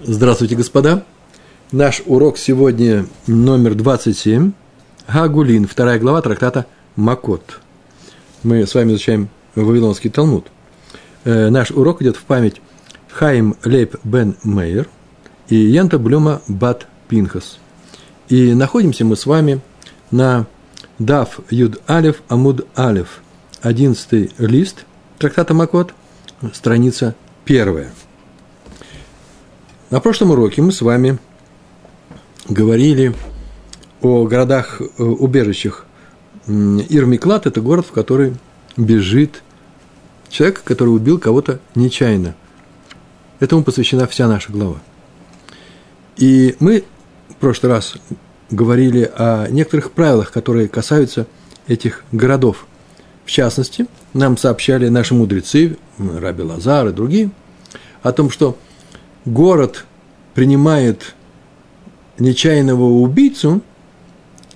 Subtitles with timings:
[0.00, 1.02] Здравствуйте, господа.
[1.72, 4.52] Наш урок сегодня номер 27.
[5.12, 7.58] Гагулин, вторая глава трактата Макот.
[8.44, 10.46] Мы с вами изучаем Вавилонский Талмуд.
[11.24, 12.60] Э, наш урок идет в память
[13.08, 14.88] Хаим Лейб Бен Мейер
[15.48, 17.58] и Янта Блюма Бат Пинхас.
[18.28, 19.60] И находимся мы с вами
[20.12, 20.46] на
[21.00, 23.20] Дав Юд Алев Амуд Алев,
[23.62, 24.84] одиннадцатый лист
[25.18, 25.92] трактата Макот,
[26.52, 27.90] страница первая–
[29.90, 31.18] на прошлом уроке мы с вами
[32.48, 33.14] говорили
[34.02, 35.86] о городах-убежищах.
[36.46, 38.36] Э, Ирмиклад– это город, в который
[38.76, 39.42] бежит
[40.28, 42.34] человек, который убил кого-то нечаянно.
[43.40, 44.78] Этому посвящена вся наша глава.
[46.16, 46.84] И мы
[47.28, 47.94] в прошлый раз
[48.50, 51.26] говорили о некоторых правилах, которые касаются
[51.66, 52.66] этих городов.
[53.24, 57.30] В частности, нам сообщали наши мудрецы, Раби Лазар и другие,
[58.02, 58.56] о том, что
[59.32, 59.84] город
[60.34, 61.14] принимает
[62.18, 63.60] нечаянного убийцу,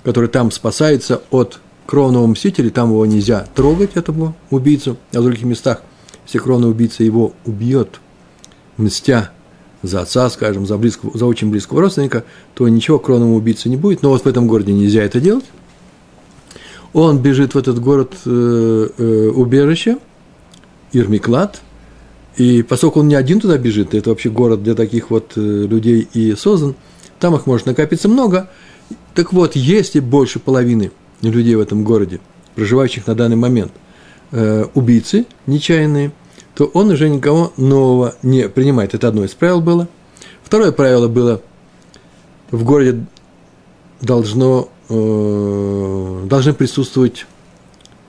[0.03, 5.45] который там спасается от кровного мстителя, там его нельзя трогать, этого убийцу, а в других
[5.45, 5.83] местах,
[6.27, 8.01] если кровный убийца его убьет,
[8.77, 9.31] мстя
[9.83, 14.03] за отца, скажем, за, близкого, за очень близкого родственника, то ничего кровному убийце не будет.
[14.03, 15.45] Но вот в этом городе нельзя это делать.
[16.93, 19.99] Он бежит в этот город э, э, убежище,
[20.93, 21.61] Ирмиклад–
[22.37, 26.09] и поскольку он не один туда бежит, это вообще город для таких вот э, людей
[26.15, 26.75] и создан,
[27.21, 28.51] там их может накопиться много.
[29.15, 32.21] Так вот, если больше половины людей в этом городе,
[32.55, 33.73] проживающих на данный момент,
[34.31, 36.13] э, убийцы нечаянные,
[36.55, 38.95] то он уже никого нового не принимает.
[38.95, 39.89] Это одно из правил было.
[40.43, 41.43] Второе правило было,
[42.51, 43.05] в городе
[44.01, 47.27] должно, э, должны присутствовать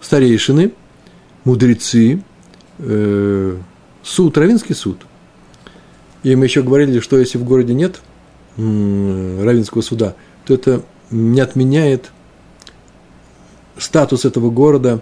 [0.02, 0.72] старейшины,
[1.44, 2.22] мудрецы,
[4.04, 5.06] суд, равинский суд.
[6.22, 8.02] И мы еще говорили, что если в городе нет
[8.56, 12.12] равинского суда, то это не отменяет
[13.78, 15.02] статус этого города,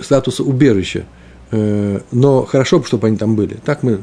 [0.00, 1.04] статуса убежища.
[1.50, 3.58] Э, но хорошо бы, чтобы они там были.
[3.64, 4.02] Так мы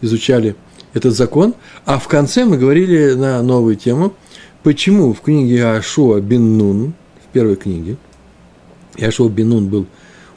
[0.00, 0.56] изучали
[0.94, 1.54] этот закон.
[1.84, 4.14] А в конце мы говорили на новую тему,
[4.62, 6.92] почему в книге Ашуа Бин Нун,
[7.24, 7.96] в первой книге,
[9.00, 9.86] Ашуа Бин Нун был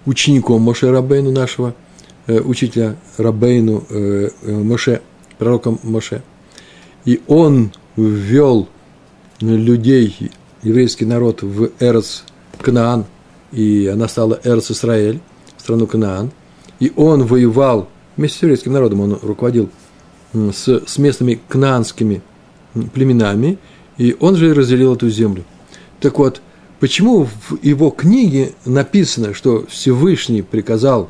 [0.06, 1.76] учеником Моше Рабейну нашего–
[2.28, 5.02] учителя Рабейну э, э, Моше,
[5.38, 6.22] пророком Моше.
[7.06, 8.70] И он ввел
[9.40, 10.32] людей,
[10.62, 12.22] еврейский народ, в Эрц
[12.60, 13.06] Кнаан,
[13.52, 15.20] и она стала Эрц Исраэль,
[15.58, 16.32] страну Кнаан.
[16.80, 19.70] И он воевал вместе с еврейским народом, он руководил
[20.34, 22.22] с, с местными кнаанскими
[22.94, 23.58] племенами,
[23.98, 25.44] и он же разделил эту землю.
[26.00, 26.42] Так вот,
[26.80, 31.10] почему в его книге написано, что Всевышний приказал,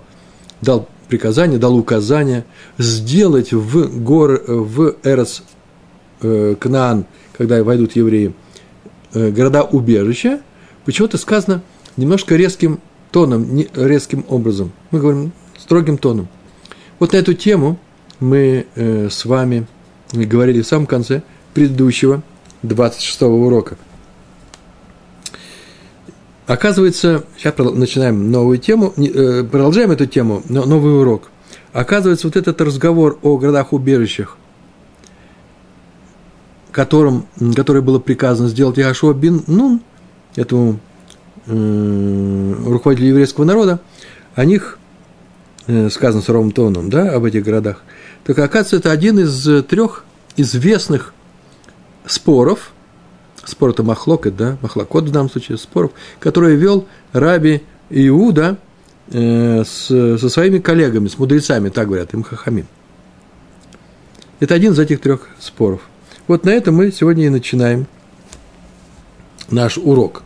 [0.62, 2.46] дал приказание, дал указание
[2.78, 5.44] сделать в, гор, в Эрос
[6.22, 7.06] э, Кнаан,
[7.38, 8.34] когда войдут евреи,
[9.14, 10.40] э, города-убежища,
[10.86, 11.64] почему-то сказано
[11.98, 12.80] немножко резким
[13.12, 14.72] тоном, не, резким образом.
[14.92, 16.30] Мы говорим строгим тоном.
[16.98, 17.78] Вот на эту тему
[18.22, 19.68] мы э, с вами
[20.14, 21.24] говорили в самом конце
[21.54, 22.24] предыдущего
[22.64, 23.78] 26 урока–
[26.52, 31.30] Оказывается, сейчас начинаем новую тему, э, продолжаем эту тему, новый урок.
[31.72, 34.36] Оказывается, вот этот разговор о городах-убежищах,
[36.74, 37.26] которым,
[37.56, 39.80] который было приказано сделать Яшуа бин Нун,
[40.36, 40.82] этому
[41.46, 43.80] э, руководителю еврейского народа,
[44.36, 44.78] о них
[45.68, 47.82] э, сказано с ровным тоном, да, об этих городах.
[48.26, 50.04] Так оказывается, это один из трех
[50.36, 51.14] известных
[52.06, 52.74] споров–
[53.46, 58.58] спор это махлокет, да, махлокот в данном случае, споров, который вел Раби Иуда
[59.12, 62.68] э, с, со своими коллегами, с мудрецами, так говорят, им хахамим.
[64.40, 65.82] Это один из этих трех споров.
[66.28, 67.88] Вот на этом мы сегодня и начинаем
[69.50, 70.24] наш урок.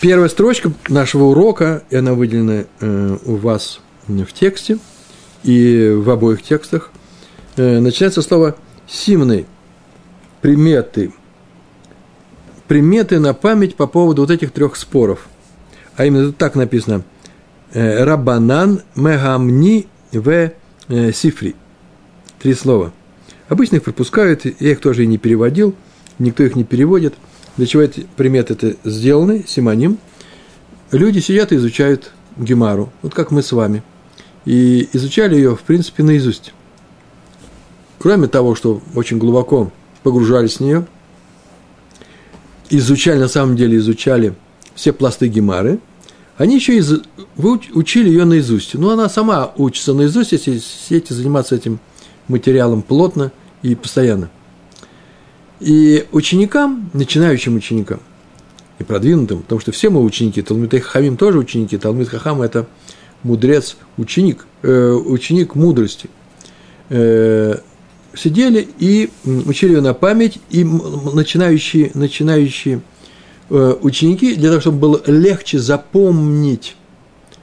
[0.00, 4.78] Первая строчка нашего урока, и она выделена э, у вас в тексте
[5.44, 6.90] и в обоих текстах,
[7.56, 8.56] э, начинается слово
[8.92, 9.46] «симный»,
[10.42, 11.12] приметы,
[12.68, 15.26] приметы на память по поводу вот этих трех споров.
[15.96, 17.02] А именно тут так написано
[17.72, 20.52] э, Рабанан Мегамни в
[20.88, 21.54] э, Сифри.
[22.40, 22.92] Три слова.
[23.48, 25.74] Обычно их пропускают, я их тоже и не переводил,
[26.18, 27.14] никто их не переводит.
[27.56, 29.98] Для чего эти приметы это сделаны, симоним.
[30.90, 33.82] Люди сидят и изучают Гемару, вот как мы с вами.
[34.44, 36.52] И изучали ее, в принципе, наизусть.
[38.02, 39.70] Кроме того, что очень глубоко
[40.02, 40.86] погружались в нее,
[42.68, 44.34] изучали, на самом деле изучали
[44.74, 45.78] все пласты Гемары,
[46.36, 47.00] они еще из,
[47.36, 48.74] учили ее наизусть.
[48.74, 51.78] Но она сама учится наизусть, если сидите заниматься этим
[52.26, 53.30] материалом плотно
[53.62, 54.30] и постоянно.
[55.60, 58.00] И ученикам, начинающим ученикам,
[58.80, 62.66] и продвинутым, потому что все мы ученики, Талмит Хахамим тоже ученики, Талмит Хахам– это
[63.22, 66.10] мудрец, ученик, э, ученик мудрости.
[66.88, 67.58] Э,
[68.14, 72.82] сидели и учили ее на память, и начинающие, начинающие
[73.50, 76.76] э, ученики, для того, чтобы было легче запомнить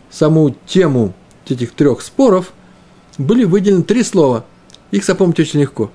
[0.10, 1.14] саму тему
[1.48, 2.54] этих трех споров,
[3.18, 4.46] были выделены три слова.
[4.92, 5.92] Их запомнить очень легко.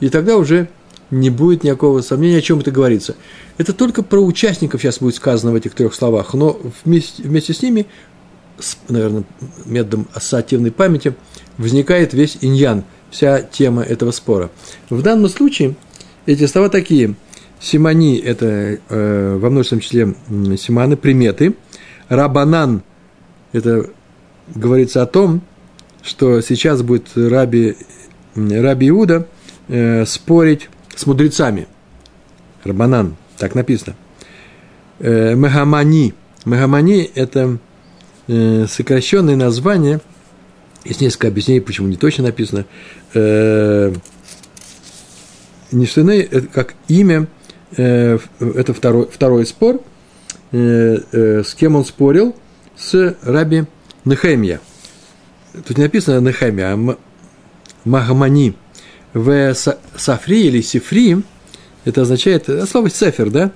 [0.00, 0.68] И тогда уже
[1.10, 3.16] не будет никакого сомнения, о чем это говорится.
[3.58, 7.62] Это только про участников сейчас будет сказано в этих трех словах, но вместе, вместе с
[7.62, 7.86] ними,
[8.58, 9.24] с, наверное,
[9.66, 11.14] методом ассоциативной памяти,
[11.58, 14.50] возникает весь иньян, вся тема этого спора.
[14.90, 15.76] В данном случае
[16.26, 17.14] эти слова такие.
[17.60, 20.14] Симани– это э, во множественном числе
[20.56, 21.54] симаны, приметы.
[22.08, 22.82] Рабанан–
[23.52, 23.88] это
[24.52, 25.42] говорится о том,
[26.02, 27.76] что сейчас будет раби,
[28.34, 29.28] раби Иуда
[29.68, 31.68] э, спорить с мудрецами.
[32.64, 33.94] Рабанан, так написано.
[34.98, 36.14] Э, Мехамани.
[36.44, 37.58] Мехамани– это
[38.26, 40.00] э, сокращенное название,
[40.84, 42.66] есть несколько объяснений, почему не точно написано.
[43.14, 43.92] Э,
[45.70, 47.26] Ништаны– это как имя,
[47.76, 49.80] э, это второй, второй спор,
[50.52, 52.36] э, э, с кем он спорил,
[52.76, 53.64] с раби
[54.04, 54.60] Нехемия.
[55.66, 56.96] Тут не написано Нехемия, а
[57.84, 58.54] Магамани–
[59.14, 61.22] в Сафри или Сифри,
[61.84, 63.52] это означает, э, слово Сефер, да,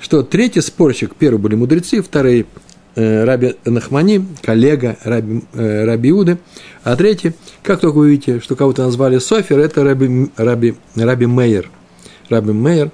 [0.00, 2.44] что третий спорщик, первые были мудрецы, вторые э,
[2.96, 6.38] Раби Нахмани, коллега Раби, э, Раби Иуды,
[6.82, 7.32] а третий,
[7.62, 11.70] как только вы видите, что кого-то назвали Софер, это Раби, Раби, Раби Мейер.
[12.28, 12.90] Раби Мейер,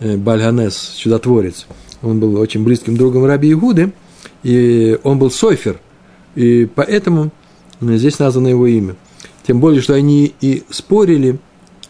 [0.00, 1.66] э, Бальганес, чудотворец,
[2.02, 3.92] он был очень близким другом Раби Иуды,
[4.42, 5.78] и он был Софер,
[6.34, 7.30] и поэтому
[7.80, 8.96] здесь названо его имя.
[9.46, 11.38] Тем более, что они и спорили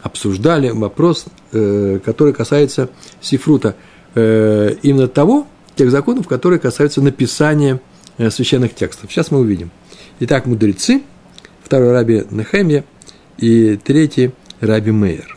[0.03, 3.75] обсуждали вопрос, э, который касается сифрута,
[4.15, 7.81] э, именно того, тех законов, которые касаются написания
[8.19, 9.13] э, священных текстов.
[9.13, 9.71] Сейчас мы увидим.
[10.21, 11.03] Итак, мудрецы,
[11.63, 12.85] второй раби Нехемия
[13.39, 15.37] и третий раби Мейер.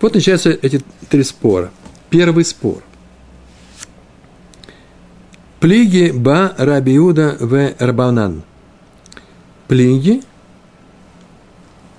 [0.00, 1.70] Вот начинаются эти три спора.
[2.10, 2.82] Первый спор.
[5.60, 8.42] Плиги ба раби Иуда в Рабанан.
[9.68, 10.22] Плиги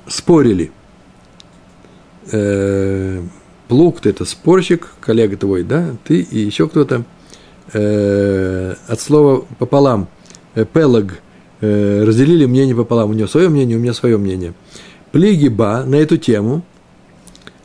[0.08, 0.72] спорили–
[2.32, 3.22] э,
[3.68, 7.04] Плуг, это спорщик, коллега твой, да, ты и еще кто-то,
[7.74, 10.08] э, от слова пополам,
[10.54, 11.20] э, пелаг,
[11.62, 14.54] э, разделили мнение пополам, у него свое мнение, у меня свое мнение.
[15.12, 16.64] Плигиба на эту тему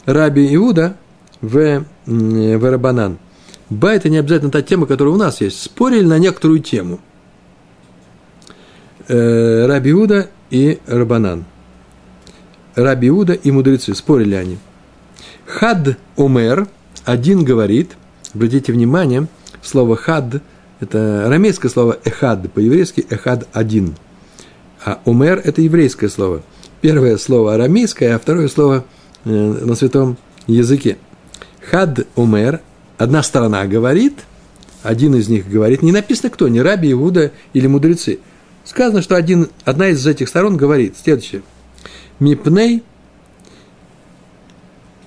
[0.06, 0.97] Раби Иуда
[1.41, 3.19] в, в Рабанан.
[3.69, 5.62] Ба– это не обязательно та тема, которая у нас есть.
[5.62, 7.00] Спорили на некоторую тему.
[9.08, 11.44] Э, Раби Иуда и Рабанан–
[12.75, 14.58] Раби Иуда и мудрецы, спорили они.
[15.46, 16.69] Хад Умер,
[17.05, 17.93] один говорит,
[18.34, 19.26] обратите внимание,
[19.62, 20.43] слово хад–
[20.81, 23.96] это арамейское слово эхад, по-еврейски эхад– один.
[24.84, 26.43] А умер– это еврейское слово.
[26.81, 28.84] Первое слово арамейское, а второе слово
[29.25, 30.96] э, на святом языке.
[31.70, 32.61] Хад умер–
[32.99, 34.20] одна сторона говорит,
[34.82, 38.20] один из них говорит, не написано кто, не Раби Иуда или мудрецы.
[38.64, 41.43] Сказано, что один, одна из этих сторон говорит следующее–
[42.20, 42.82] Мипней,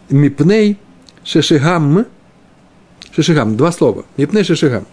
[0.09, 0.77] Мипней
[1.23, 2.05] Шешигам,
[3.15, 4.05] Шешигам, два слова.
[4.17, 4.85] Мипней Шешигам.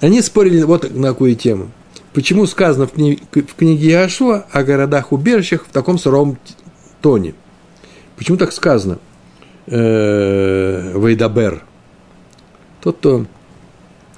[0.00, 1.70] Они спорили вот на какую тему.
[2.12, 6.38] Почему сказано в книге, в книге Иошуа о городах-убежищах в таком суровом
[7.00, 7.34] тоне?
[8.16, 8.98] Почему так сказано?
[9.66, 11.64] Э, Вейдабер.
[12.80, 13.26] Тот, кто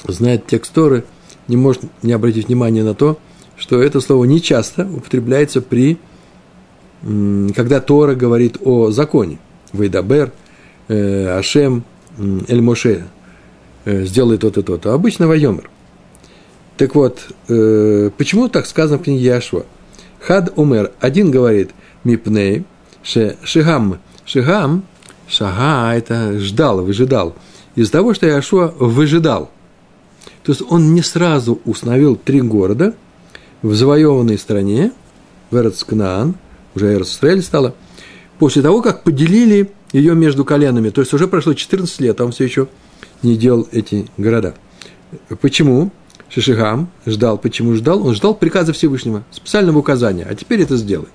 [0.07, 1.05] знает текст Торы,
[1.49, 3.19] не может не обратить внимания на то,
[3.57, 5.99] что это слово не часто употребляется при,
[7.03, 9.39] когда Тора говорит о законе.
[9.73, 10.33] Вейдабер,
[10.89, 11.85] э, Ашем,
[12.49, 13.05] Эль Моше,
[13.85, 14.93] э, сделай то-то, то-то.
[14.93, 15.71] Обычно Вайомер.
[16.77, 19.65] Так вот, э, почему так сказано в книге Яшва?
[20.21, 20.93] Хад Умер.
[21.01, 21.71] Один говорит
[22.05, 22.65] Мипней,
[23.03, 23.99] Шигам.
[24.25, 24.85] Шигам,
[25.29, 27.35] Шага– это ждал, выжидал.
[27.77, 29.51] Из-за того, что Яшуа выжидал.
[30.43, 32.95] То есть он не сразу установил три города–
[33.63, 34.93] в завоеванной стране,
[35.51, 36.35] в Эрцкнаан,
[36.81, 37.75] уже Эрцстрель стала,
[38.39, 40.91] после того, как поделили ее между коленами.
[40.91, 42.69] То есть уже прошло 14 лет, а он все еще
[43.23, 44.55] не делал эти города.
[45.41, 45.91] Почему?
[46.29, 47.39] Шишигам ждал.
[47.39, 48.07] Почему ждал?
[48.07, 50.27] Он ждал приказа Всевышнего, специального указания.
[50.29, 51.11] А теперь это сделает.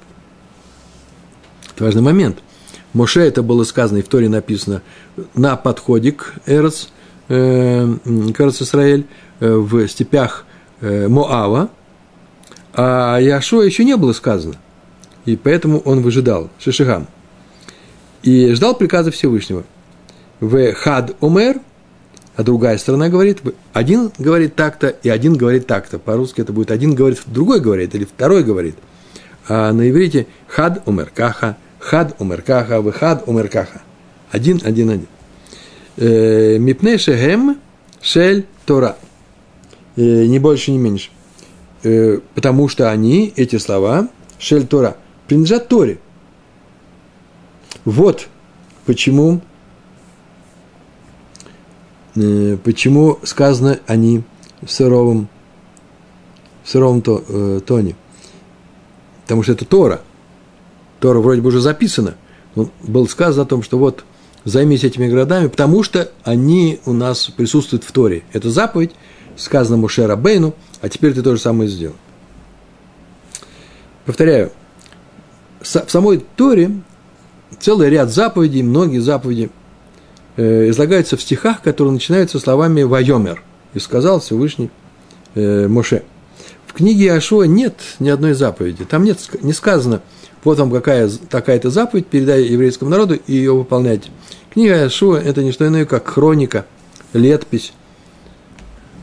[1.74, 2.40] Это важный момент.
[2.94, 4.82] Моше это было сказано, и в Торе написано,
[5.34, 6.88] на подходе к Эрц,
[7.28, 7.94] э,
[8.34, 9.06] кажется, Израиль
[9.42, 10.46] э, в степях
[10.80, 11.70] э, Моава,
[12.74, 14.56] а Яшуа еще не было сказано.
[15.26, 17.08] И поэтому он выжидал, Шишигам.
[18.24, 19.64] И ждал приказа Всевышнего.
[20.40, 21.60] В хад умер,
[22.36, 23.42] а другая сторона говорит,
[23.74, 26.00] один говорит так-то, и один говорит так-то.
[26.00, 28.76] По-русски это будет один говорит, другой говорит, или второй говорит.
[29.48, 33.82] А на иврите хад умер каха, хад умер каха, в хад умер каха.
[34.32, 35.08] Один, один, один.
[35.98, 37.58] Э, Мипне шехем
[38.02, 38.98] шель тора.
[39.96, 41.10] Э, не больше, не меньше.
[41.84, 46.00] Э, потому что они, эти слова, шель тора, принадлежат Торе.
[47.84, 48.28] Вот
[48.86, 49.42] почему,
[52.14, 54.24] почему сказано они
[54.62, 55.28] в суровом,
[56.64, 57.96] в суровом тоне.
[59.24, 60.02] Потому что это Тора.
[61.00, 62.16] Тора вроде бы уже записана.
[62.84, 64.06] Было сказано о том, что вот
[64.46, 68.24] займись этими городами, потому что они у нас присутствуют в Торе.
[68.32, 68.92] Это заповедь,
[69.36, 71.96] сказано Мушера а теперь ты то же самое сделал.
[74.06, 74.52] Повторяю,
[75.66, 76.72] в самой Торе
[77.60, 79.50] целый ряд заповедей, многие заповеди
[80.38, 83.42] э, излагаются в стихах, которые начинаются словами «Вайомер»,
[83.74, 84.70] и сказал Всевышний
[85.34, 86.04] э, Моше.
[86.68, 88.86] В книге Ашуа нет ни одной заповеди.
[88.86, 90.02] Там нет, не сказано,
[90.44, 94.10] вот вам какая такая-то заповедь, передай еврейскому народу и ее выполняйте.
[94.54, 96.66] Книга Ашуа– это не что иное, как хроника,
[97.14, 97.74] летопись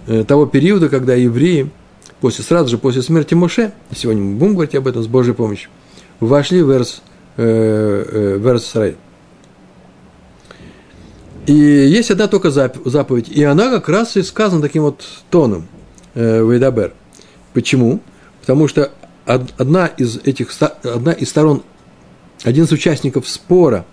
[0.07, 1.71] э, того периода, когда евреи,
[2.21, 5.71] после, сразу же после смерти Моше, сегодня мы будем говорить об этом с Божьей помощью,
[6.27, 7.03] вошли в Эрс,
[7.37, 8.97] э, э, в Эрс Сарай.
[11.47, 15.67] И есть одна только заповедь, и она как раз и сказана таким вот тоном
[16.15, 16.93] э, Вейдабер.
[17.53, 18.01] Почему?
[18.41, 18.93] Потому что
[19.25, 20.51] одна из этих,
[20.85, 21.63] одна из сторон,
[22.45, 23.85] один из участников спора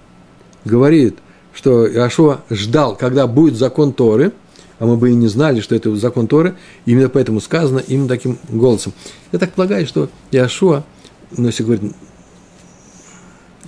[0.63, 1.17] говорит–
[1.59, 4.31] что Иошуа ждал, когда будет закон Торы,
[4.77, 6.55] а мы бы и не знали, что это закон Торы,
[6.85, 8.93] именно поэтому сказано именно таким голосом.
[9.33, 10.85] Я так полагаю, что Иошуа,
[11.35, 11.91] ну, если говорить,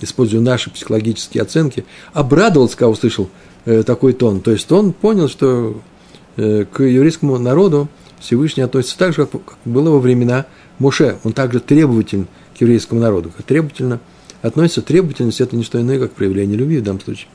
[0.04, 3.28] используя наши психологические оценки, обрадовался, когда услышал
[3.64, 4.40] э, такой тон.
[4.40, 5.80] То есть он понял, что
[6.36, 7.88] э, к еврейскому народу
[8.20, 10.46] Всевышний относится так же, как было во времена
[10.78, 11.18] Моше.
[11.24, 13.32] Он также требователен к еврейскому народу.
[13.36, 14.00] Как требовательно
[14.42, 14.82] относится.
[14.82, 17.28] Требовательность– это не что иное, как проявление любви в данном случае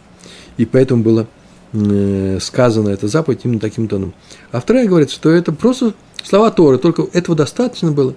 [0.57, 1.27] и поэтому было
[1.73, 4.13] э, сказано эта заповедь именно таким тоном.
[4.51, 5.93] А вторая говорит, что это просто
[6.23, 8.15] слова Торы, только этого достаточно было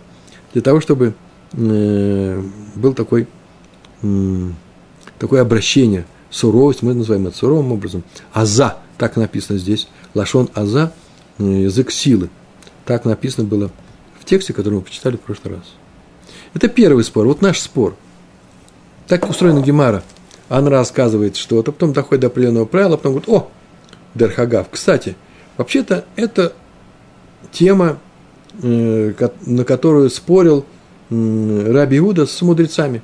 [0.52, 1.14] для того, чтобы
[1.52, 2.42] э,
[2.74, 3.28] был такой,
[5.18, 8.02] такое обращение, суровость, мы называем это суровым образом.
[8.32, 10.92] Аза, так написано здесь, лашон аза,
[11.38, 12.30] э, язык силы.
[12.84, 13.70] Так написано было
[14.18, 15.64] в тексте, который мы почитали в прошлый раз.
[16.54, 17.94] Это первый спор, вот наш спор.
[19.06, 20.02] Так устроена Гемара–
[20.50, 23.48] она рассказывает что-то, потом доходит до определенного правила, потом говорит, о,
[24.16, 24.66] Дерхагав.
[24.68, 25.14] Кстати,
[25.56, 26.54] вообще-то это
[27.52, 27.98] тема,
[28.60, 29.12] э,
[29.46, 30.66] на которую спорил
[31.08, 33.02] Раби Иуда с мудрецами.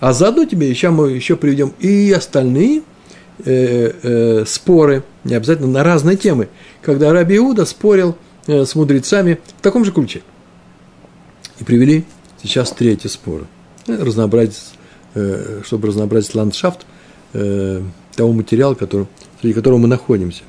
[0.00, 2.82] А заодно тебе еще мы еще приведем и остальные
[3.44, 6.48] э, э, споры, не обязательно на разные темы,
[6.82, 10.22] когда Раби Иуда спорил э, с мудрецами в таком же ключе.
[11.58, 12.04] И привели
[12.42, 13.46] сейчас третий спор.
[13.86, 14.76] Разнообразить
[15.18, 16.80] Э, чтобы разнообразить ландшафт
[17.32, 17.80] э,
[18.14, 19.06] того материала, который,
[19.40, 20.42] среди которого мы находимся.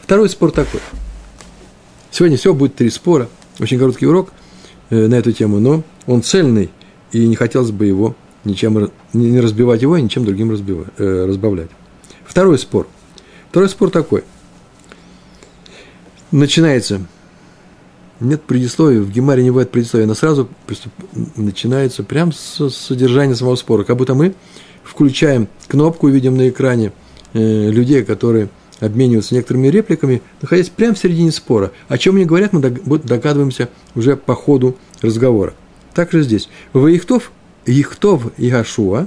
[0.00, 0.78] Второй спор такой.
[2.12, 3.28] Сегодня все будет три спора.
[3.58, 4.32] Очень короткий урок
[4.90, 6.70] э, на эту тему, но он цельный,
[7.10, 11.70] и не хотелось бы его ничем, не разбивать его и ничем другим разбивать, разбавлять.
[12.24, 12.86] Второй спор.
[13.50, 14.24] Второй спор такой.
[16.30, 17.02] Начинается
[18.20, 20.48] нет предисловия, в Гемаре не бывает предисловия, но сразу
[21.36, 24.34] начинается прямо с содержания самого спора, как будто мы
[24.82, 26.92] включаем кнопку и видим на экране
[27.32, 28.48] э, людей, которые
[28.80, 31.72] обмениваются некоторыми репликами, находясь прямо в середине спора.
[31.88, 35.54] О чем они говорят, мы догадываемся уже по ходу разговора.
[35.94, 36.48] Так же здесь.
[36.72, 37.32] Ваихтов,
[37.66, 39.06] Ихтов Яшуа,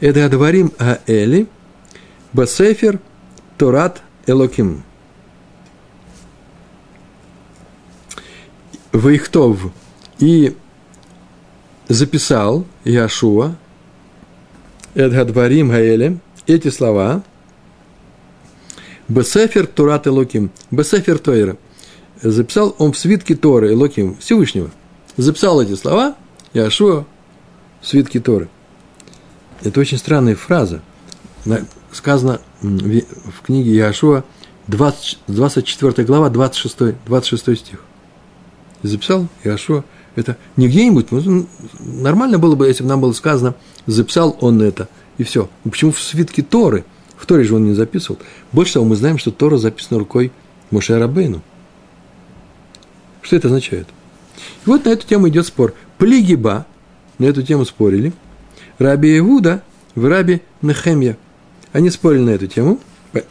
[0.00, 1.46] это говорим о Эли,
[2.32, 3.00] Басефер,
[3.58, 4.82] Торат, Элоким.
[8.92, 9.72] Ваихтов
[10.18, 10.56] и
[11.88, 13.56] записал Яшуа,
[14.94, 17.22] Эдгадварим Гаэле, эти слова,
[19.08, 21.56] Бесефер Турат Элоким, Бесефер Тойра,
[22.22, 24.70] записал он в свитке Торы Элоким, Всевышнего.
[25.16, 26.16] Записал эти слова
[26.54, 27.04] Яшуа
[27.86, 28.48] в свитке Торы.
[29.62, 30.82] Это очень странная фраза.
[31.92, 34.24] Сказано в книге Яшуа,
[34.66, 37.80] 20, 24 глава, 26, 26 стих
[38.82, 39.84] записал Иошуа.
[40.16, 41.46] Это не где-нибудь, ну,
[41.78, 43.54] нормально было бы, если бы нам было сказано,
[43.86, 44.88] записал он это,
[45.18, 45.48] и все.
[45.62, 46.84] Почему в свитке Торы
[47.16, 48.18] В Торе же он не записывал.
[48.50, 50.32] Больше того, мы знаем, что Тора записана рукой
[50.72, 51.40] Моше Рабейну.
[53.22, 53.86] Что это означает?
[54.36, 55.74] И вот на эту тему идет спор.
[55.98, 56.66] Плигиба,
[57.18, 58.12] на эту тему спорили.
[58.78, 59.62] Раби Иуда
[59.94, 61.16] в Раби Нехемья.
[61.72, 62.80] Они спорили на эту тему,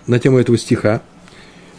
[0.07, 1.01] на тему этого стиха.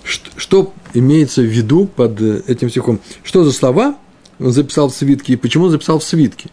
[0.02, 3.00] Что, что имеется в виду под э, этим стихом?
[3.24, 3.96] Что за слова
[4.38, 6.48] он записал в свитке и почему он записал в свитке?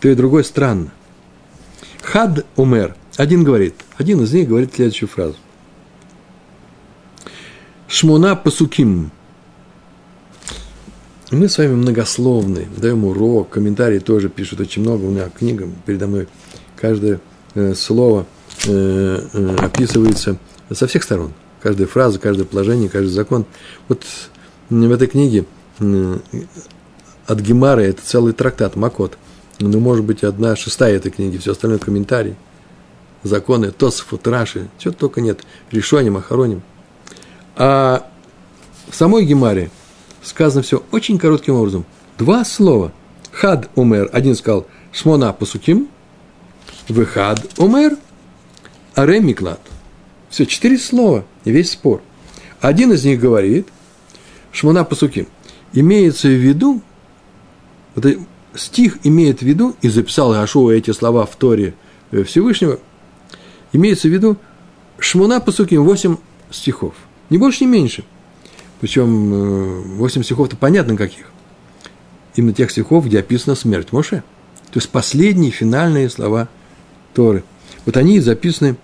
[0.00, 0.92] То и другое странно.
[2.02, 2.94] Хад умер.
[3.16, 5.36] Один говорит, один из них говорит следующую фразу.
[7.88, 9.10] Шмуна пасуким.
[11.34, 15.02] Мы с вами многословны, даем урок, комментарии тоже пишут очень много.
[15.02, 16.28] У меня книга передо мной.
[16.76, 17.18] Каждое
[17.56, 18.24] э, слово
[18.68, 20.36] э, э, описывается
[20.70, 21.32] со всех сторон.
[21.60, 23.46] Каждая фраза, каждое положение, каждый закон.
[23.88, 24.04] Вот
[24.70, 25.44] в этой книге
[25.80, 29.18] от Гемара это целый трактат, Макот.
[29.58, 32.36] Ну, может быть, одна шестая этой книги, все остальное комментарий,
[33.24, 35.40] законы, Тосфот, Раши, чего только нет,
[35.72, 36.62] решением, охороним.
[37.56, 38.08] А
[38.88, 39.70] в самой Гемаре
[40.24, 41.84] сказано все очень коротким образом.
[42.18, 42.92] Два слова.
[43.30, 44.10] Хад умер.
[44.12, 45.88] Один сказал Шмона пасуким.
[46.88, 47.96] Выхад умер.
[48.94, 49.60] Аре миклад.
[50.30, 52.02] Все, четыре слова и весь спор.
[52.60, 53.68] Один из них говорит
[54.52, 55.26] Шмона пасуким.
[55.72, 56.80] Имеется в виду,
[57.94, 58.06] вот
[58.54, 61.74] стих имеет в виду, и записал Гашуа эти слова в Торе
[62.12, 62.78] э, Всевышнего,
[63.72, 64.36] имеется в виду
[64.98, 66.16] Шмона пасуким, восемь
[66.50, 66.94] стихов.
[67.30, 68.04] Не больше, не меньше.
[68.84, 71.30] Причем 8 э, стихов-то понятно каких.
[72.34, 74.22] Именно тех стихов, где описана смерть Моше.
[74.72, 76.50] То есть последние финальные слова
[77.14, 77.44] Торы.
[77.86, 78.76] Вот они записаны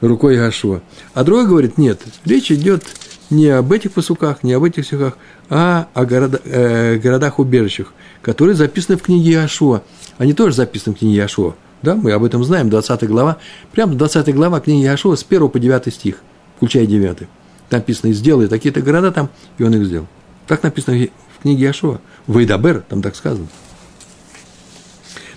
[0.00, 0.80] рукой Гашуа.
[1.12, 2.84] А другой говорит, нет, речь идет
[3.28, 5.18] не об этих посуках, не об этих стихах,
[5.50, 9.82] а о города, э, городах-убежищах, которые записаны в книге Иошуа.
[10.16, 11.56] Они тоже записаны в книге Иошуа.
[11.82, 13.36] Да, мы об этом знаем, 20 глава.
[13.72, 16.22] Прямо 20 глава книги Иошуа с 1 по 9 стих,
[16.56, 17.28] включая 9
[17.70, 20.06] написано, сделай такие-то города там, и он их сделал.
[20.46, 21.08] Так написано
[21.38, 22.00] в книге Яшуа.
[22.26, 23.46] Вейдабер, там так сказано.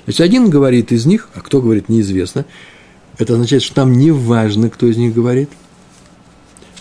[0.06, 2.46] Значит, один говорит из них, а кто говорит, неизвестно.
[3.18, 5.50] Это означает, что там не важно, кто из них говорит.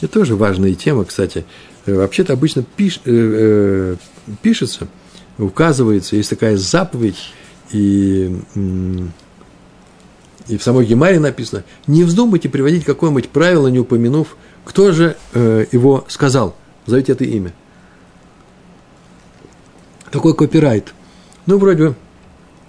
[0.01, 1.45] Это тоже важная тема, кстати.
[1.85, 3.97] Э, вообще-то обычно пиш, э, э,
[4.41, 4.89] пишется,
[5.37, 7.33] указывается, есть такая заповедь,
[7.71, 8.35] и,
[10.47, 14.37] и в самой Гемаре написано, не вздумайте приводить какое-нибудь правило, не упомянув
[14.69, 16.55] кто же э, его сказал?
[16.85, 17.55] Зовите это имя.
[20.11, 20.93] Такой копирайт.
[21.47, 21.95] Ну, вроде бы,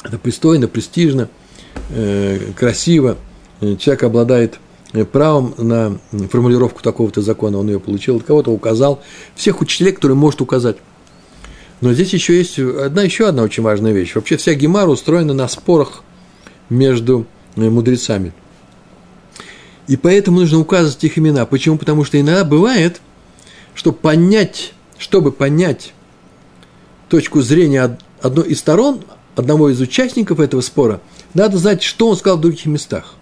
[0.03, 1.27] это пристойно, престижно,
[1.89, 3.17] э, красиво.
[3.59, 4.59] Человек обладает
[4.93, 9.01] э, правом на формулировку такого-то закона, он ее получил, от кого-то указал.
[9.35, 10.77] Всех учителей, которые может указать.
[11.81, 14.15] Но здесь еще есть одна, еще одна очень важная вещь.
[14.15, 16.03] Вообще вся гемара устроена на спорах
[16.69, 17.25] между
[17.57, 18.31] э, мудрецами–
[19.89, 21.47] и поэтому нужно указывать их имена.
[21.47, 21.79] Почему?
[21.79, 23.01] Потому что иногда бывает,
[23.73, 25.93] что понять, чтобы понять
[27.09, 29.01] точку зрения одной из сторон,
[29.35, 31.01] одного из участников этого спора,
[31.33, 33.15] надо знать, что он сказал в других местах.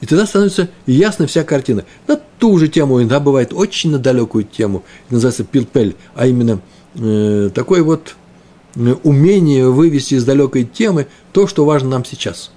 [0.00, 1.84] И тогда становится ясна вся картина.
[2.06, 6.60] На ту же тему, иногда бывает очень на далекую тему, называется пилпель, а именно
[6.94, 8.14] э, такое вот
[8.76, 12.52] э, умение вывести из далекой темы то, что важно нам сейчас.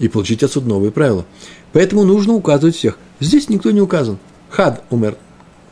[0.00, 1.24] И получить отсюда новые правила.
[1.72, 2.98] Поэтому нужно указывать всех.
[3.20, 4.18] Здесь никто не указан.
[4.50, 5.16] Хад умер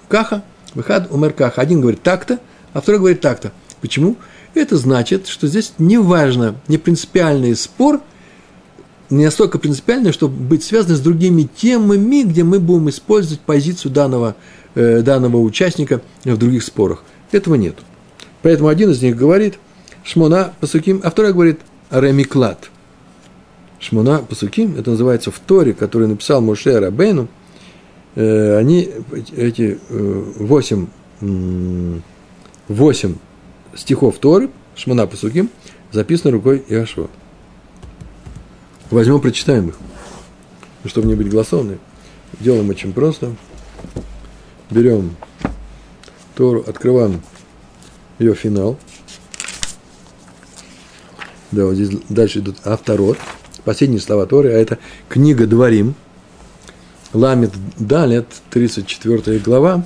[0.08, 0.42] каха,
[0.76, 1.60] хад умер каха.
[1.60, 2.38] Один говорит так-то,
[2.72, 3.52] а второй говорит так-то.
[3.80, 4.16] Почему?
[4.54, 8.00] Это значит, что здесь не важно, не принципиальный спор,
[9.08, 14.36] не настолько принципиальный, чтобы быть связан с другими темами, где мы будем использовать позицию данного,
[14.74, 17.04] э, данного участника в других спорах.
[17.32, 17.76] Этого нет.
[18.42, 19.58] Поэтому один из них говорит
[20.04, 21.60] Шмона Пасуким, а второй говорит
[21.90, 22.70] Ремиклад–
[23.80, 27.28] Шмуна Пасуким, это называется в Торе, который написал Моше Рабейну,
[28.14, 28.90] э, они,
[29.34, 30.88] эти э, восемь,
[32.68, 33.16] восемь
[33.74, 35.48] стихов Торы, Шмуна Пасуким,
[35.92, 37.08] записаны рукой Иошуа.
[38.90, 39.78] Возьмем, прочитаем их,
[40.84, 41.78] чтобы не быть голословными.
[42.38, 43.34] Делаем очень просто.
[44.68, 45.16] Берем
[46.34, 47.22] Тору, открываем
[48.18, 48.78] ее финал.
[51.50, 53.16] Да, вот здесь дальше идут авторот–
[53.64, 55.94] последние слова Торы, а это книга Дворим,
[57.12, 59.84] Ламит Далет, 34 глава,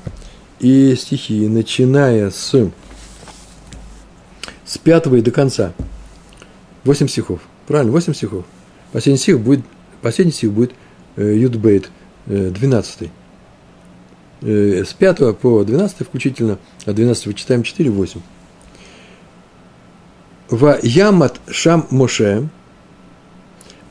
[0.61, 2.71] и стихи, начиная с,
[4.65, 5.73] с 5 и до конца.
[6.85, 7.41] 8 стихов.
[7.67, 8.45] Правильно, 8 стихов.
[8.93, 9.65] Последний стих будет,
[10.03, 10.73] последний стих будет
[11.17, 11.91] э, Юдбейт,
[12.27, 13.11] э, 12.
[14.43, 18.21] Э, с 5 по 12 включительно, а 12 вычитаем 4, 8.
[20.51, 22.49] Ва Ямат Шам Моше,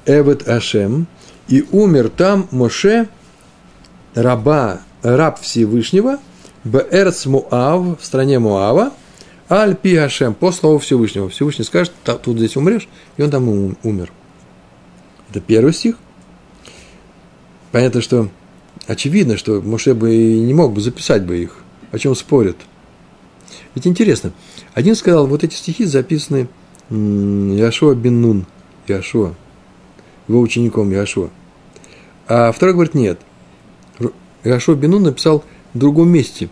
[0.06, 1.08] Эвет Ашем,
[1.48, 3.08] И умер там Моше,
[4.16, 6.20] раба, раб Всевышнего,
[6.64, 8.94] Беэрц Муав, в стране Муава,
[9.50, 11.30] Аль Пи Хашем, по слову Всевышнего.
[11.30, 12.88] Всевышний скажет, тут здесь умрешь,
[13.18, 13.48] и он там
[13.84, 14.12] умер.
[15.30, 15.98] Это первый стих.
[17.72, 18.30] Понятно, что
[18.88, 21.58] очевидно, что Моше бы и не мог бы записать бы их.
[21.92, 22.58] О чем спорят.
[23.76, 24.32] Ведь интересно,
[24.74, 26.48] один сказал, вот эти стихи записаны
[26.90, 28.46] Яшуа бен Нун,
[28.88, 29.36] Яшуа,
[30.28, 31.30] его учеником Яшуа.
[32.28, 33.20] А второй говорит, нет.
[34.44, 36.50] Яшуа бен Нун написал в другом месте,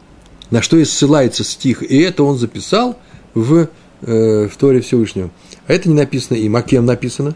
[0.49, 1.83] на что и ссылается стих.
[1.83, 2.97] И это он записал
[3.33, 3.69] в,
[4.01, 5.29] э, в Торе Всевышнего.
[5.67, 6.55] А это не написано им.
[6.55, 7.35] А кем написано?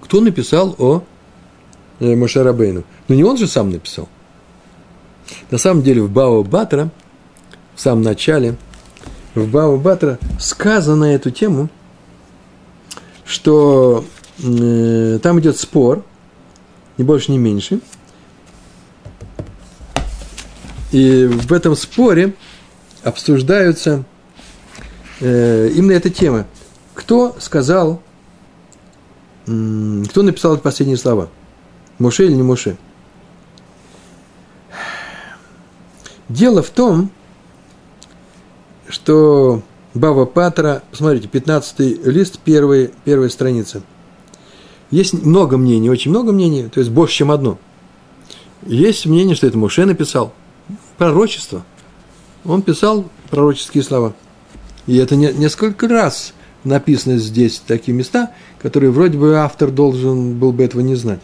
[0.00, 1.02] Кто написал о
[2.00, 2.84] э, Моше Рабейну?
[3.08, 4.08] Но не он же сам написал.
[5.50, 6.90] На самом деле в Бао Батра,
[7.74, 8.56] в самом начале,
[9.34, 11.68] в Бао Батра сказано на эту тему,
[13.24, 14.04] что
[14.38, 16.04] э, там идет спор,
[16.98, 17.80] ни больше, ни меньше.
[20.92, 22.34] И в этом споре
[23.02, 24.04] обсуждаются
[25.20, 26.46] э, именно эта тема.
[26.94, 28.02] Кто сказал,
[29.44, 31.28] кто написал эти последние слова?
[31.98, 32.76] Моше или не Моше?
[36.28, 37.10] Дело в том,
[38.88, 39.62] что
[39.94, 43.82] Бава Патра, посмотрите, 15 лист, первая, первая страница.
[44.90, 47.58] Есть много мнений, очень много мнений, то есть больше, чем одно.
[48.66, 50.32] Есть мнение, что это Моше написал.
[50.96, 51.64] Пророчество.
[52.44, 54.14] Он писал пророческие слова.
[54.86, 56.32] И это не, несколько раз
[56.64, 61.20] написано здесь такие места, которые вроде бы автор должен был бы этого не знать.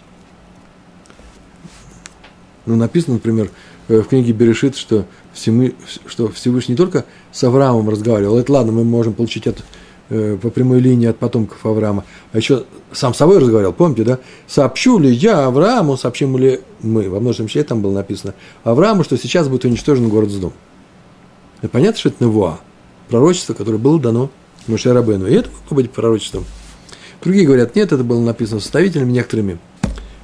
[2.66, 3.50] Ну, написано, например,
[3.88, 5.74] Э, в книге Берешит, что, Всемы,
[6.06, 9.62] что Всевышний не только с Авраамом разговаривал, это ладно, мы можем получить это
[10.40, 14.18] по прямой линии от потомков Авраама, а еще сам собой разговаривал, помните, да?
[14.46, 19.16] Сообщу ли я Аврааму, сообщим ли мы, во множественном числе там было написано, Аврааму, что
[19.16, 20.52] сейчас будет уничтожен город с дом.
[21.62, 22.58] И понятно, что это Невуа,
[23.08, 24.30] пророчество, которое было дано
[24.66, 25.26] Моше Рабену.
[25.26, 26.44] И это могло быть пророчеством.
[27.22, 29.58] Другие говорят, нет, это было написано составителями, некоторыми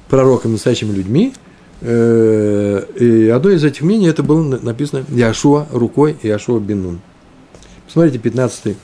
[0.09, 1.33] пророками, настоящими людьми–
[1.81, 6.99] Э, и одно из этих мнений, это было написано Яшуа рукой Яшуа Бинун.
[7.85, 8.75] Посмотрите, 15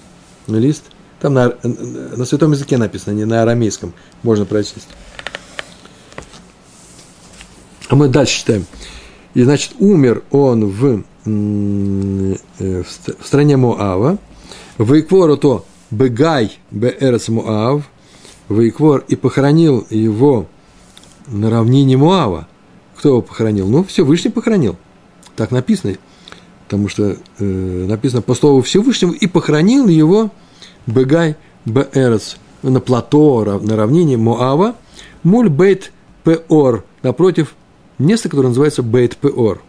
[0.47, 0.83] лист.
[1.25, 3.93] Там на, на святом языке написано, не на арамейском.
[4.21, 4.87] Можно прочесть.
[7.89, 8.67] А мы дальше читаем.
[9.33, 14.19] И, значит, умер он в, э, в стране Моава.
[14.77, 17.89] Вейквору то Бегай Беэрес Моав.
[18.47, 20.45] Вейквор и похоронил его
[21.25, 22.47] на равнине Моава–
[22.97, 23.67] кто его похоронил?
[23.67, 24.75] Ну, Всевышний похоронил.
[25.35, 25.95] Так написано.
[26.65, 30.29] Потому что э, написано по слову Всевышнего, и похоронил его
[30.87, 34.75] Бегай Беэрец на плато, на равнине Моава,
[35.23, 35.91] Муль Бейт
[36.23, 37.55] Пеор, напротив
[37.97, 39.61] места, которое называется Бейт Пеор.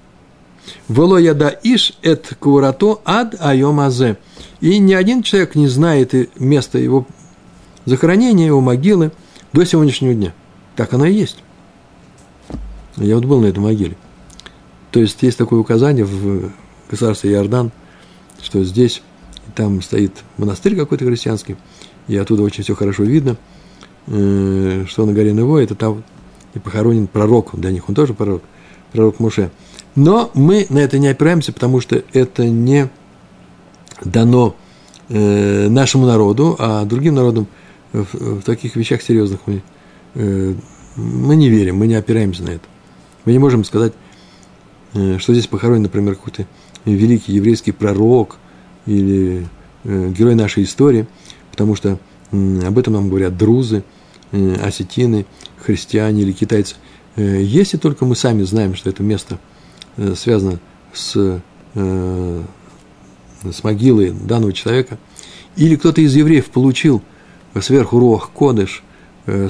[0.88, 4.18] Вело яда иш эт курато ад айом азе.
[4.60, 7.06] И ни один человек не знает место его
[7.84, 9.12] захоронения, его могилы
[9.52, 10.34] до сегодняшнего дня.
[10.74, 11.42] Так оно и есть.
[12.96, 13.96] Я вот был на этой могиле.
[14.90, 16.50] То есть есть такое указание в
[16.90, 17.70] государстве Иордан,
[18.42, 19.02] что здесь
[19.54, 21.56] там стоит монастырь какой-то христианский,
[22.08, 23.36] и оттуда очень все хорошо видно,
[24.06, 26.02] э, что на горе Нево, это там
[26.54, 28.42] и похоронен пророк, для них он тоже пророк,
[28.92, 29.50] пророк Муше.
[29.94, 32.90] Но мы на это не опираемся, потому что это не
[34.02, 34.56] дано
[35.08, 37.46] э, нашему народу, а другим народам
[37.92, 39.62] в, в таких вещах серьезных мы,
[40.14, 40.54] э,
[40.96, 42.64] мы не верим, мы не опираемся на это.
[43.24, 43.92] Мы не можем сказать,
[44.94, 46.46] э, что здесь похоронен, например, какой-то
[46.84, 48.38] великий еврейский пророк
[48.86, 49.46] или
[49.84, 51.06] э, герой нашей истории,
[51.50, 51.98] потому что
[52.30, 53.84] об этом нам говорят друзы,
[54.32, 55.26] э, осетины,
[55.58, 56.76] христиане или китайцы.
[57.16, 59.38] Если только мы сами знаем, что это место
[60.16, 60.60] связано
[60.92, 61.40] с,
[61.74, 62.44] с
[63.64, 64.98] могилой данного человека,
[65.56, 67.00] или кто-то из евреев получил
[67.58, 68.82] сверху рох, кодыш,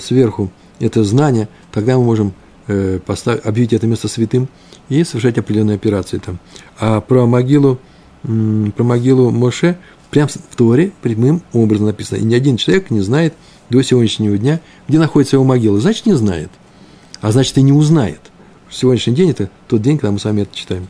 [0.00, 2.34] сверху это знание, тогда мы можем
[2.68, 4.48] Э, поставить, объявить это место святым
[4.88, 6.40] и совершать определенные операции там.
[6.80, 7.78] А про могилу,
[8.26, 9.78] про могилу Моше
[10.10, 12.18] прямо в Торе прямым образом написано.
[12.18, 13.34] И ни один человек не знает
[13.70, 15.80] до сегодняшнего дня, где находится его могила.
[15.80, 16.50] Значит, не знает.
[17.20, 18.20] А значит, и не узнает.
[18.70, 20.88] Сегодняшний день– это тот день, когда мы с вами это читаем.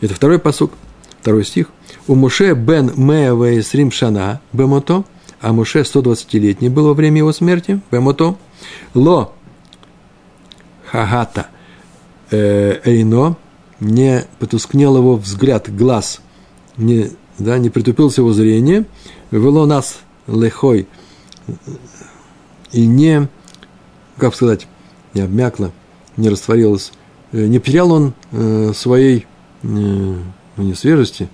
[0.00, 0.72] Это второй посок,
[1.20, 1.68] второй стих.
[2.06, 5.04] У Моше бен Меаве Срим Шана Бемото,
[5.40, 8.36] а Моше 120-летний был во время его смерти, Бемото,
[8.94, 9.32] Ло
[10.90, 11.48] хагата
[12.30, 13.36] э, эйно,
[13.80, 16.20] не потускнел его взгляд, глаз,
[16.78, 18.86] не, да, не притупился его зрение,
[19.30, 20.86] вело нас лехой,
[22.72, 23.28] и не,
[24.16, 24.66] как сказать,
[25.14, 25.72] не обмякла,
[26.16, 26.92] не растворилась,
[27.32, 29.26] э, не потерял он э, своей,
[29.62, 30.22] ну,
[30.56, 31.28] не свежести,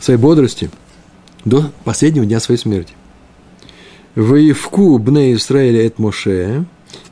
[0.00, 0.70] своей бодрости
[1.44, 2.94] до последнего дня своей смерти.
[4.14, 6.64] Воевку бне Израиля эт Моше,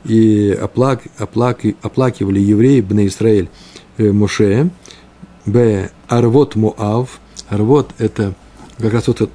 [0.05, 3.49] и оплак, оплак, оплакивали евреи бне Израиль
[3.97, 4.69] Моше,
[5.47, 8.35] б Арвот Моав, Арвот– это
[8.77, 9.31] как раз вот этот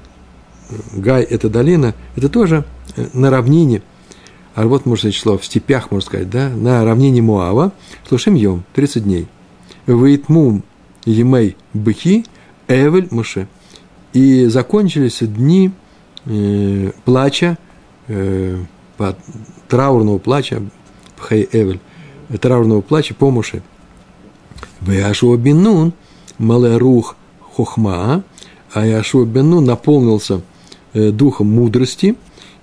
[0.93, 2.65] Гай– это долина, это тоже
[3.13, 3.81] на равнине,
[4.55, 7.71] а вот, можно сказать, число в степях, можно сказать, да, на равнине Муава,
[8.07, 9.27] слушаем Йом, 30 дней.
[9.87, 10.63] Вейтмум
[11.05, 12.25] Емей Быхи,
[12.67, 13.47] Эвель Муше.
[14.13, 15.71] И закончились дни
[16.25, 17.57] э, плача,
[18.07, 18.63] э,
[19.67, 20.61] траурного плача,
[21.17, 21.79] Пхай Эвель,
[22.39, 23.63] траурного плача по Муше.
[24.81, 25.93] Вяшуа Бенун,
[26.37, 27.15] Малерух
[27.55, 28.23] Хохма,
[28.73, 30.41] а Яшуа Бенун наполнился–
[30.93, 32.15] Э, духом мудрости,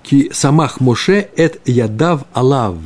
[0.03, 2.77] ки самах Моше эт ядав алав,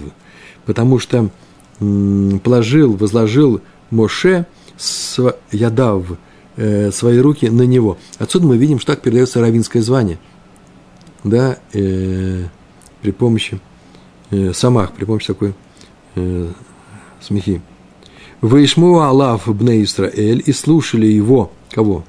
[0.66, 1.30] потому что
[1.78, 4.48] положил, возложил Моше
[5.52, 6.18] ядав
[6.56, 8.00] э, свои руки на него.
[8.18, 10.18] Отсюда мы видим, что так передается равинское звание,
[11.24, 12.46] да, э,
[13.04, 13.60] при помощи
[14.32, 15.54] э, самах, при помощи такой
[16.16, 16.48] э,
[17.22, 17.62] смехи.
[18.46, 22.04] Ваишму Аллах бне Исраэль и слушали его, кого?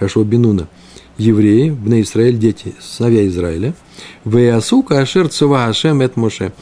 [0.00, 0.68] Яшуа Бенуна–
[1.18, 3.74] евреи, бне Израиль, дети, сыновья Израиля,
[4.24, 6.52] Веясу Кашер Цува Ашем Эт Моше.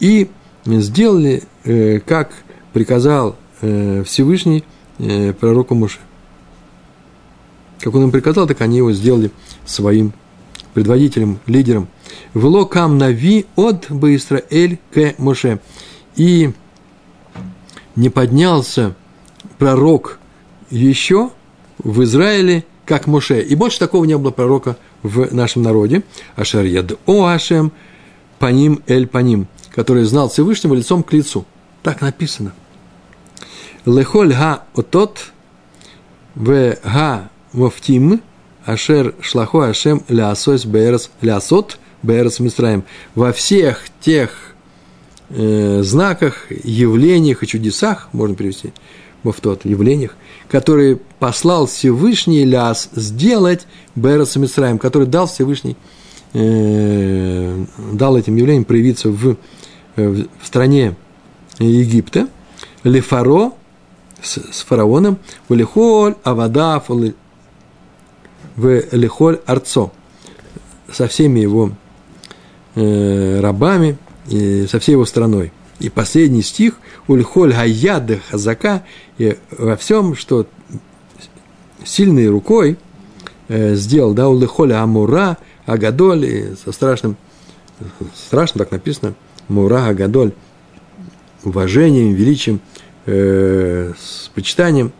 [0.00, 0.28] И
[0.64, 2.32] сделали, э, как
[2.72, 4.64] приказал э, Всевышний
[4.98, 5.98] э, пророку Моше.
[7.80, 9.30] Как он им приказал, так они его сделали
[9.64, 10.12] своим
[10.74, 11.88] предводителем, лидером.
[12.34, 15.60] Вло кам нави от Баисраэль к Моше.
[16.16, 16.52] И
[17.98, 18.94] не поднялся
[19.58, 20.20] пророк
[20.70, 21.30] еще
[21.78, 23.42] в Израиле как Моше.
[23.42, 26.04] И больше такого не было пророка в нашем народе.
[26.36, 27.72] Ашер яд о Ашем,
[28.38, 31.44] по ним эль по ним, который знал Всевышнего лицом к лицу.
[31.82, 32.52] Так написано.
[33.84, 35.32] Лехоль га отот,
[36.36, 38.22] в га мофтим,
[38.64, 42.84] ашер шлахо ашем лясос бэрс, лясот бэрс мистраем.
[43.16, 44.47] Во всех тех
[45.30, 48.72] э, знаках, явлениях и чудесах, можно перевести,
[49.22, 50.16] мофтот, явлениях,
[50.48, 55.76] который послал Всевышний Ляс сделать Берас Мисраем, который дал Всевышний,
[56.32, 59.36] э, дал этим явлениям проявиться в,
[59.96, 60.96] э, в стране
[61.58, 62.28] Египта,
[62.84, 63.52] Лефаро,
[64.22, 69.92] с, с фараоном, в Лехоль, Авадав, в Лехоль Арцо,
[70.92, 71.72] со всеми его
[72.74, 75.52] э, рабами, и со всей его страной.
[75.80, 76.74] И последний стих
[77.06, 78.84] «Ульхоль гаяда хазака»
[79.16, 80.46] и во всем, что
[81.84, 82.78] сильной рукой
[83.48, 87.16] э, сделал, да, «Улыхоля амура агадоль» и со страшным,
[88.14, 89.14] страшно так написано,
[89.48, 90.32] «мура агадоль»
[91.44, 92.60] уважением, величием,
[93.06, 94.92] э, с почитанием,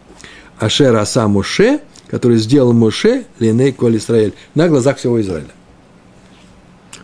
[0.58, 5.50] Ашер Аса Моше, который сделал Моше, Леней Коль Израиль, на глазах всего Израиля.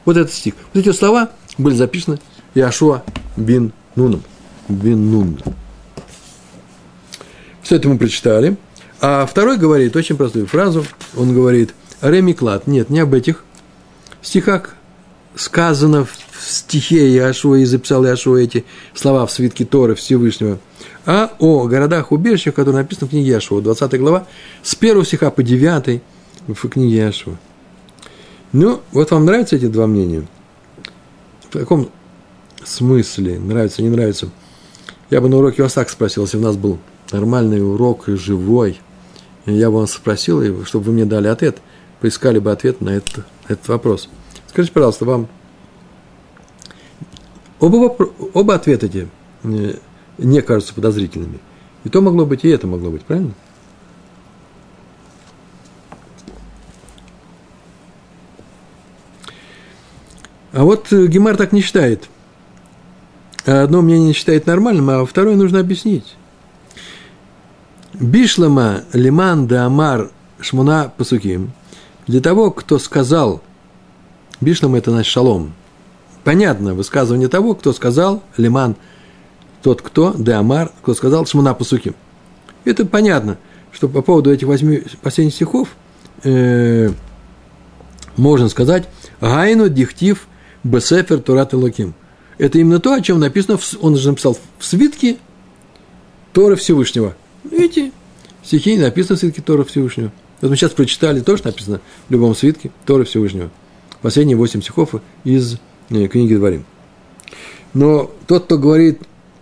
[0.05, 0.55] Вот этот стих.
[0.73, 2.19] Вот эти слова были записаны
[2.55, 3.03] Иошуа
[3.37, 4.23] бин Нуном.
[4.69, 5.41] Бин Нун.
[7.63, 8.57] Все это мы прочитали.
[9.01, 10.85] А второй говорит очень простую фразу.
[11.17, 12.67] Он говорит, Ремиклад.
[12.67, 13.45] Нет, не об этих
[14.23, 14.75] стихах
[15.35, 18.65] сказано в стихе Иошуа, и записал Иошуа эти
[18.95, 20.59] слова в свитке Торы Всевышнего,
[21.07, 24.27] а о городах-убежищах, которые написаны в книге Иошуа, 20 глава,
[24.63, 26.03] с первого стиха по 9
[26.47, 27.37] в книге Иошуа.
[28.53, 30.27] Ну, вот вам нравятся эти два мнения?
[31.55, 31.89] В каком
[32.65, 34.29] смысле, нравится, не нравится.
[35.09, 36.79] Я бы на уроке вас так спросил, если у нас был
[37.13, 38.81] нормальный урок, живой,
[39.47, 41.59] я бы вас спросил, чтобы вы мне дали ответ,
[42.01, 44.09] поискали бы ответ на этот, этот вопрос.
[44.49, 45.29] Скажите, пожалуйста, вам
[47.61, 47.95] оба,
[48.33, 49.09] оба ответа эти
[49.45, 49.75] э,
[50.19, 51.39] не кажутся подозрительными.
[51.85, 53.33] И то могло быть, и это могло быть, правильно?
[60.55, 62.09] А вот э, Гемар так не считает–
[63.45, 66.17] одно мнение считает нормальным, а второе нужно объяснить.
[67.93, 71.53] Бишлама лиман да амар шмуна пасуким.
[72.07, 73.41] Для того, кто сказал,
[74.41, 75.53] бишлам это значит шалом.
[76.25, 78.77] Понятно, высказывание того, кто сказал, лиман,
[79.63, 81.95] тот кто, да амар, кто сказал шмуна пасуким.
[82.65, 83.37] Это понятно,
[83.73, 85.69] что по поводу этих восьми последних стихов
[86.25, 86.91] э,
[88.17, 88.89] можно сказать,
[89.21, 90.27] гайну дихтив
[90.65, 91.95] бесефер турат и луким–
[92.39, 95.19] это именно то, о чем написано, он же написал в свитке
[96.33, 97.15] Тора Всевышнего.
[97.45, 97.93] Видите,
[98.43, 100.13] стихи написано в свитке Тора Всевышнего.
[100.41, 103.51] Вот мы сейчас прочитали, тоже написано в любом свитке Тора Всевышнего.
[104.03, 105.59] Последние восемь стихов из
[105.91, 106.65] э, книги Дворим.
[107.73, 109.01] Но тот, кто говорит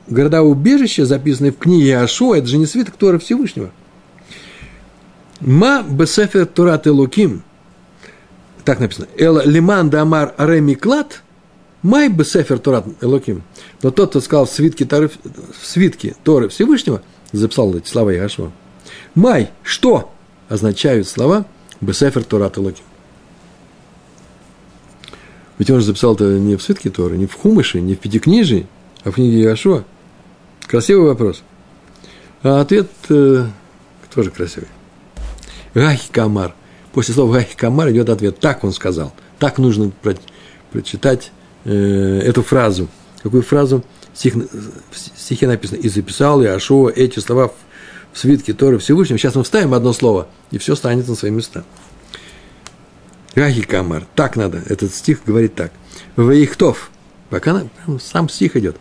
[0.09, 3.71] города-убежища, записанные в книге Ашо, это же не свиток Тора Всевышнего.
[5.41, 7.43] Ма бесефер Турат Луким.
[8.65, 9.09] Так написано.
[9.17, 11.23] Эл лиман дамар ремиклад.
[11.83, 13.43] Май бесефер Турат Элоким.
[13.83, 18.53] Но тот, кто сказал в свитке, Торы, в свитке Торы Всевышнего, записал эти слова Яшуа.
[19.17, 20.13] Май, что
[20.49, 21.45] означают слова
[21.81, 22.85] бесефер Турат Элоким?
[25.59, 28.67] Ведь он же записал это не в свитке Торы, не в Хумыше, не в Пятикнижии,
[29.03, 29.85] а в книге Яшуа.
[30.69, 31.43] Красивый вопрос.
[32.43, 33.47] А ответ э,
[34.15, 34.69] тоже красивый.
[35.75, 36.55] Гахи Камар.
[36.93, 37.55] После слова Гахи
[37.91, 38.39] идет ответ.
[38.39, 39.13] Так он сказал.
[39.39, 40.15] Так нужно про,
[40.71, 41.33] прочитать
[41.65, 42.89] э, эту фразу.
[43.23, 43.85] Какую фразу?
[44.15, 45.79] Стих, в стихе написано.
[45.79, 47.55] И записал Иошуа эти слова в,
[48.13, 49.19] в свитке Торы Всевышнего.
[49.19, 51.65] Сейчас мы вставим одно слово, и все станет на свои места.
[53.35, 53.67] Гахи.
[54.15, 54.63] Так надо.
[54.67, 55.73] Этот стих говорит так.
[56.17, 56.91] Ваихтов.
[57.31, 57.63] Пока
[58.01, 58.77] сам стих идет.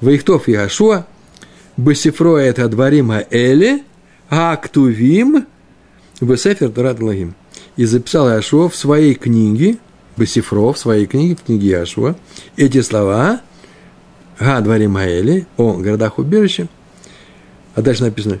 [0.00, 1.06] Ваихтов Иошуа
[1.76, 3.82] Бесифро это Дварима Эли,
[4.30, 5.46] Актувим,
[6.20, 7.34] Бесефер Турат Лагим.
[7.76, 9.78] И записал Яшуа в своей книге,
[10.16, 12.14] Бесифро, в своей книге, в книге Яшуа,
[12.56, 13.40] эти слова,
[14.38, 16.68] Га Дварима Эли, о городах убежища,
[17.74, 18.40] а дальше написано,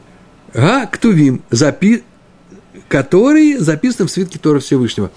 [0.54, 2.02] Га Ктувим, запи,
[2.88, 5.10] который записан в свитке Тора Всевышнего.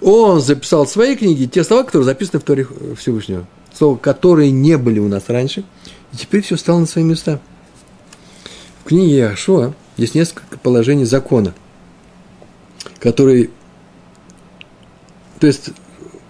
[0.00, 2.66] Он записал в своей книге те слова, которые записаны в Торе
[2.98, 3.46] Всевышнего.
[3.72, 5.64] Слова, которые не были у нас раньше–
[6.12, 7.40] и теперь все стало на свои места.
[8.84, 11.54] В книге Яшуа есть несколько положений закона,
[13.02, 13.50] которые...
[15.40, 15.70] То есть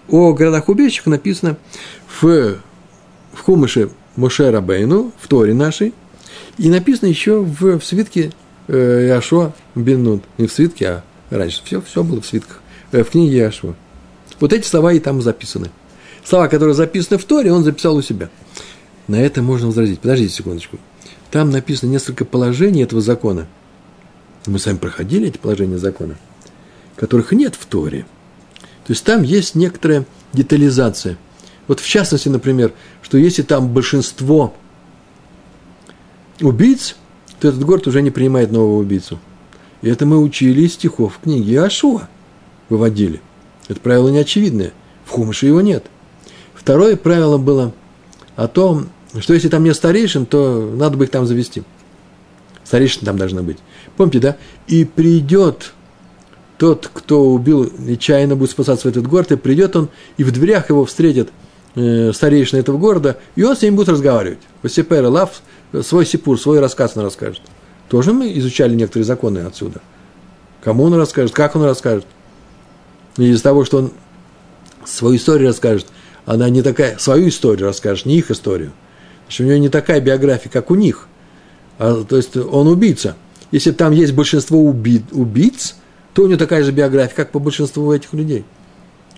[0.09, 1.57] о городах убежищах написано
[2.19, 2.55] в,
[3.33, 5.93] в Хумыше Моше Рабейну, в Торе нашей,
[6.57, 8.31] и написано еще в, в свитке
[8.67, 10.23] э, Яшуа Беннут.
[10.37, 11.61] Не в свитке, а раньше.
[11.63, 12.61] Все, все было в свитках.
[12.91, 13.75] Э, в книге Яшуа.
[14.39, 15.69] Вот эти слова и там записаны.
[16.23, 18.29] Слова, которые записаны в Торе, он записал у себя.
[19.07, 19.99] На это можно возразить.
[19.99, 20.79] Подождите секундочку.
[21.29, 23.47] Там написано несколько положений этого закона.
[24.45, 26.17] Мы с вами проходили эти положения закона,
[26.95, 28.05] которых нет в Торе.
[28.85, 31.17] То есть там есть некоторая детализация.
[31.67, 34.53] Вот в частности, например, что если там большинство
[36.41, 36.95] убийц,
[37.39, 39.19] то этот город уже не принимает нового убийцу.
[39.81, 42.07] И это мы учили из стихов книги Ашуа.
[42.69, 43.21] Выводили.
[43.67, 44.73] Это правило неочевидное.
[45.05, 45.85] В Хумыше его нет.
[46.53, 47.73] Второе правило было
[48.35, 51.63] о том, что если там нет старейшин, то надо бы их там завести.
[52.63, 53.57] Старейшин там должна быть.
[53.97, 54.37] Помните, да?
[54.67, 55.73] И придет
[56.63, 60.69] тот, кто убил, нечаянно будет спасаться в этот город, и придет он, и в дверях
[60.69, 61.29] его встретит
[61.75, 64.39] э, старейшина этого города, и он с ним будет разговаривать.
[64.61, 65.41] Васипер Лав
[65.81, 67.41] свой сипур, свой рассказ он расскажет.
[67.89, 69.81] Тоже мы изучали некоторые законы отсюда.
[70.63, 72.05] Кому он расскажет, как он расскажет.
[73.17, 73.91] И из того, что он
[74.85, 75.87] свою историю расскажет,
[76.25, 78.71] она не такая, свою историю расскажет, не их историю–
[79.27, 81.07] что у него не такая биография, как у них.
[81.79, 83.15] А, то есть он убийца.
[83.51, 85.75] Если там есть большинство уби, убийц,
[86.13, 88.45] то у него такая же биография, как по большинству этих людей.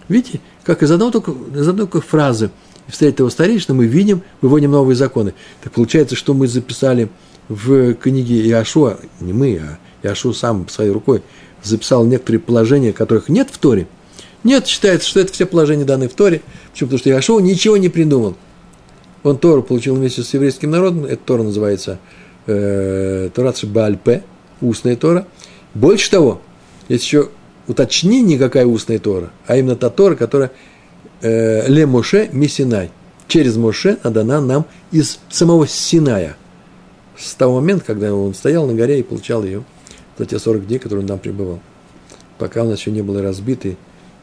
[0.08, 2.52] Видите, как из одной только, из одной только фразы
[2.88, 5.34] встретить его старейшина, мы видим, выводим новые законы.
[5.64, 7.10] Так получается, что мы записали
[7.50, 11.22] в книге Иошуа, не мы, а Иошуа сам своей рукой
[11.64, 13.88] записал некоторые положения, которых нет в Торе.
[14.44, 16.42] Нет, считается, что это все положения даны в Торе.
[16.72, 16.90] Почему?
[16.90, 18.36] Потому что Иошуа ничего не придумал.
[19.24, 21.98] Он Тору получил вместе с еврейским народом, эта Тора называется
[22.46, 24.24] э, Торат Бальпе,
[24.62, 25.26] устная Тора.
[25.74, 26.42] Больше того,
[26.88, 27.30] есть еще
[27.68, 30.52] уточнение, какая устная Тора, а именно та Тора, которая
[31.22, 32.92] э, Ле Моше Мисинай.
[33.28, 36.38] Через Моше надана нам из самого Синая.
[37.18, 39.64] С того момента, когда он стоял на горе и получал ее
[40.18, 41.60] за те 40 дней, которые он там пребывал.
[42.38, 43.78] Пока у нас еще не было разбиты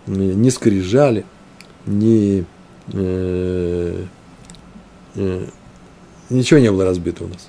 [0.06, 1.24] ни скрижали,
[1.86, 2.44] ни
[2.92, 4.04] э,
[5.14, 5.46] Э,
[6.30, 7.48] ничего не было разбито у нас.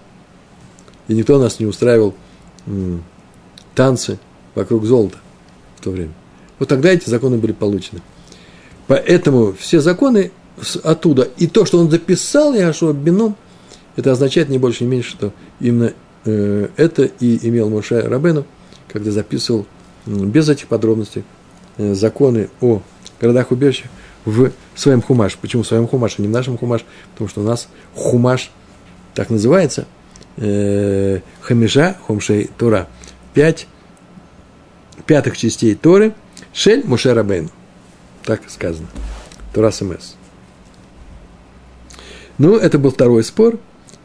[1.08, 2.14] И никто нас не устраивал
[3.76, 4.20] танцы
[4.56, 5.18] вокруг золота
[5.78, 6.14] в то время.
[6.60, 8.02] Вот тогда эти законы были получены.
[8.88, 10.32] Поэтому все законы
[10.84, 11.28] оттуда.
[11.38, 13.36] И то, что он записал Яшуа Бином,
[13.96, 15.94] это означает не больше, не меньше, что именно
[16.26, 18.46] э, это и имел Моше Рабену,
[18.88, 19.66] когда записывал
[20.06, 21.24] без этих подробностей
[21.78, 22.82] э, законы о
[23.22, 23.90] городах-убежищах
[24.26, 25.38] в своем хумаш.
[25.38, 26.86] Почему в своем хумаше, не в нашем хумаш?
[27.14, 28.52] Потому что у нас хумаш
[29.14, 29.86] так называется,
[30.38, 32.88] э, хумшей Тора.
[33.34, 33.68] Пять
[35.06, 36.14] пятых частей Торы,
[36.54, 37.50] шель Муше Рабейну.
[38.24, 38.88] Так сказано.
[39.54, 40.14] Тора СМС.
[42.38, 43.60] Ну, это был второй спор.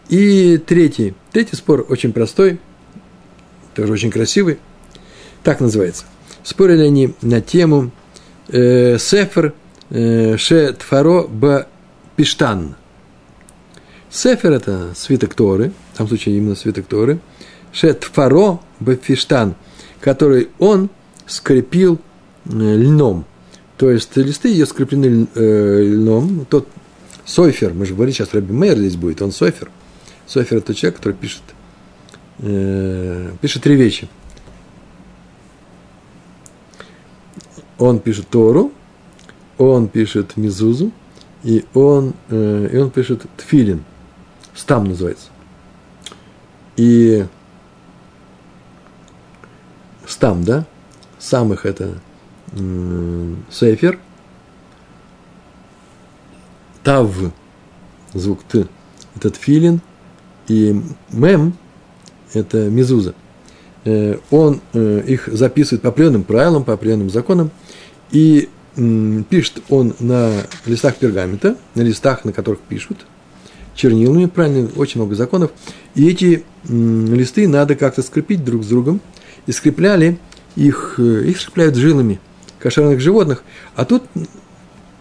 [0.08, 1.14] И третий.
[1.32, 2.58] Третий спор очень простой,
[3.74, 4.58] тоже очень красивый.
[5.42, 6.04] Так называется.
[6.42, 7.90] Спорили они на тему
[8.48, 9.52] э, Сефер–
[9.90, 11.66] Э, Ше Тфаро Б
[12.16, 12.74] Пиштан.
[14.10, 17.20] Сефер– это свиток Торы, в том случае именно свиток Торы.
[17.72, 19.54] Шетфаро бефиштан,
[20.00, 20.90] который он
[21.26, 21.98] скрепил
[22.46, 23.24] э, льном.
[23.76, 26.46] То есть листы ее скреплены э, льном.
[26.48, 26.68] Тот
[27.24, 29.70] Сойфер, мы же говорили, сейчас Рэбби Мейер здесь будет, он Сойфер.
[30.26, 31.42] Сойфер– это человек, который пишет,
[32.38, 34.08] э, пишет три вещи.
[37.78, 38.72] Он пишет Тору,
[39.56, 40.90] он пишет Мизузу,
[41.44, 43.84] и он, и он пишет Тфилин.
[44.52, 45.28] Стам называется.
[46.76, 47.24] И
[50.10, 50.66] стам, да?
[51.18, 51.98] Самых это
[53.50, 53.98] сейфер.
[56.82, 57.10] Тав,
[58.14, 58.66] звук Т,
[59.14, 59.80] это Тфилин.
[60.46, 60.80] И
[61.10, 61.54] мем,
[62.32, 63.14] это мизуза.
[63.84, 67.50] Э, он э, их записывает по определенным правилам, по определенным законам.
[68.10, 68.48] И
[69.28, 70.30] пишет он на
[70.64, 72.98] листах пергамента, на листах, на которых пишут,
[73.74, 75.50] чернилами, правильно, очень много законов.
[75.94, 79.00] И эти листы надо как-то скрепить друг с другом.
[79.48, 80.18] И скрепляли
[80.54, 82.20] их, э, их скрепляют жилами
[82.60, 83.42] кошерных животных.
[83.74, 84.04] А тут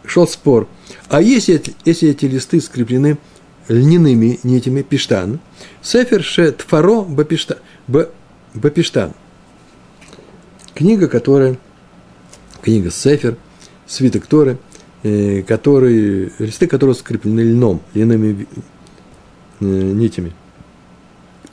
[0.04, 0.68] шел спор.
[1.10, 3.20] А если, если эти листы скреплены
[3.68, 5.40] льняными нитями пиштан,
[5.84, 7.58] сефер ше тфаро бапиштан,
[8.56, 9.14] бапиштан.
[10.74, 11.60] Книга, которая,
[12.64, 13.38] книга Сефер–
[13.88, 14.58] свиток Торы,
[15.04, 18.48] э, который, листы которые скреплены льном, льняными
[19.60, 20.34] э, нитями.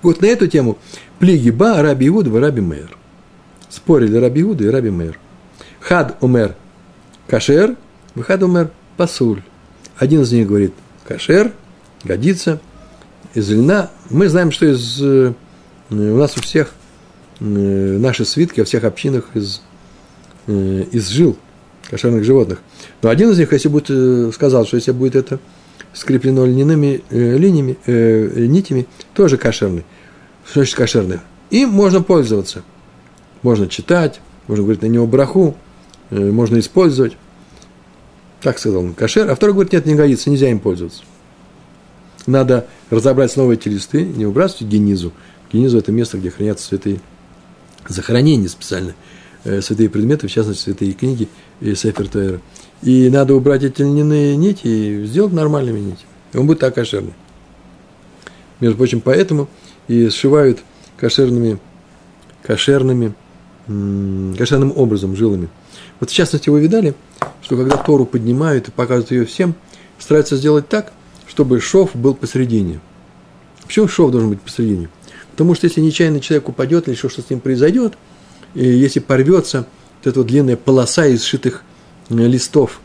[0.05, 0.79] Вот на эту тему
[1.19, 2.97] плиги ба Раби Иуда Раби Мейер.
[3.71, 5.19] Спорили Раби Иуда и Раби Мейер.
[5.81, 6.55] Хад умер
[7.27, 7.77] кашер,
[8.21, 9.43] хад умер пасуль.
[9.97, 10.75] Один из них говорит
[11.09, 11.53] кашер,
[12.05, 12.61] годится,
[13.33, 13.91] из льна.
[14.11, 15.33] Мы знаем, что из, э,
[15.91, 16.75] у нас у всех
[17.41, 19.63] наши свитки о всех общинах из,
[20.47, 21.37] из жил
[21.91, 22.61] кошерных животных.
[23.03, 25.41] Но один из них, если будет, э, сказал, что если будет это
[25.95, 29.85] скреплено льняными э, линиями, э, нитями, тоже кошерный.
[30.45, 31.21] Что значит кошерный?
[31.51, 32.63] Им можно пользоваться.
[33.43, 35.57] Можно читать, можно говорить на него браху,
[36.11, 37.17] э, можно использовать.
[38.43, 39.31] Так сказал он, кошер.
[39.31, 41.03] А второй говорит, нет, не годится, нельзя им пользоваться.
[42.27, 45.13] Надо разобрать снова эти листы, не выбрасывать генизу.
[45.53, 47.01] Генизу– это место, где хранятся святые
[47.89, 48.95] захоронения специально–
[49.45, 51.29] святые предметы, в частности, святые книги
[51.61, 52.41] и Сефер Тойра.
[52.83, 56.09] И надо убрать эти льняные нити и сделать нормальными нитями.
[56.33, 57.15] И он будет так кошерный.
[58.61, 59.49] Между прочим, поэтому
[59.89, 60.61] и сшивают
[60.97, 61.59] кошерными,
[62.43, 63.15] кошерными,
[63.67, 65.49] кошерным образом, жилами.
[66.01, 66.95] Вот в частности, вы видали,
[67.43, 69.55] что когда Тору поднимают и показывают ее всем,
[69.99, 70.93] стараются сделать так,
[71.27, 72.81] чтобы шов был посередине.
[73.65, 74.89] Почему шов должен быть посередине?
[75.31, 77.95] Потому что если нечаянно человек упадет или что-то с ним произойдет–
[78.55, 79.67] если порвется
[79.99, 81.63] вот эта вот длинная полоса из сшитых
[82.09, 82.81] э, листов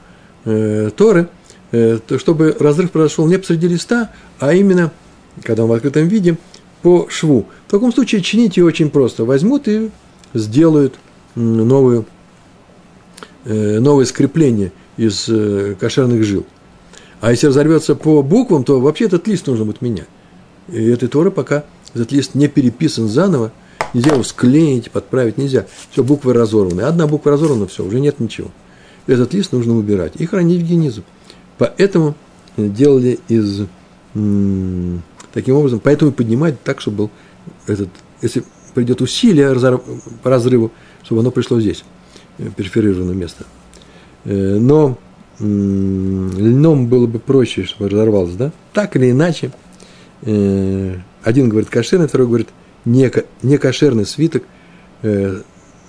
[0.46, 1.30] э, Торы,
[1.72, 4.92] э, то чтобы разрыв произошел не посреди листа, а именно,
[5.44, 6.38] когда он в открытом виде,
[6.82, 7.48] по шву.
[7.68, 9.26] В таком случае чинить ее очень просто.
[9.26, 9.92] Возьмут и
[10.34, 10.96] сделают
[11.36, 12.06] новую,
[13.46, 16.46] э, новое скрепление из э, кошерных жил.
[17.22, 20.08] А если разорвется по буквам, то вообще этот лист нужно будет менять.
[20.70, 23.52] И этой Торы пока этот лист не переписан заново,
[23.94, 25.66] Нельзя его склеить, подправить, нельзя.
[25.92, 26.82] Все, буквы разорваны.
[26.82, 28.50] Одна буква разорвана, все, уже нет ничего.
[29.08, 31.04] Этот лист нужно убирать и хранить в генизу.
[31.58, 32.16] Поэтому
[32.58, 33.64] делали из
[35.34, 37.12] таким образом, поэтому поднимать так, чтобы был
[37.68, 37.90] этот,
[38.22, 39.54] если придет усилие
[40.24, 40.72] по разрыву,
[41.04, 41.84] чтобы оно пришло здесь,
[42.38, 43.46] э, перфорированное место.
[44.26, 44.98] Э, но
[45.40, 48.52] льном было бы проще, чтобы разорвалось, да?
[48.74, 49.52] Так или иначе,
[50.24, 52.50] э, один говорит кошерный, второй говорит
[52.90, 54.44] некошерный свиток,
[55.02, 55.42] э,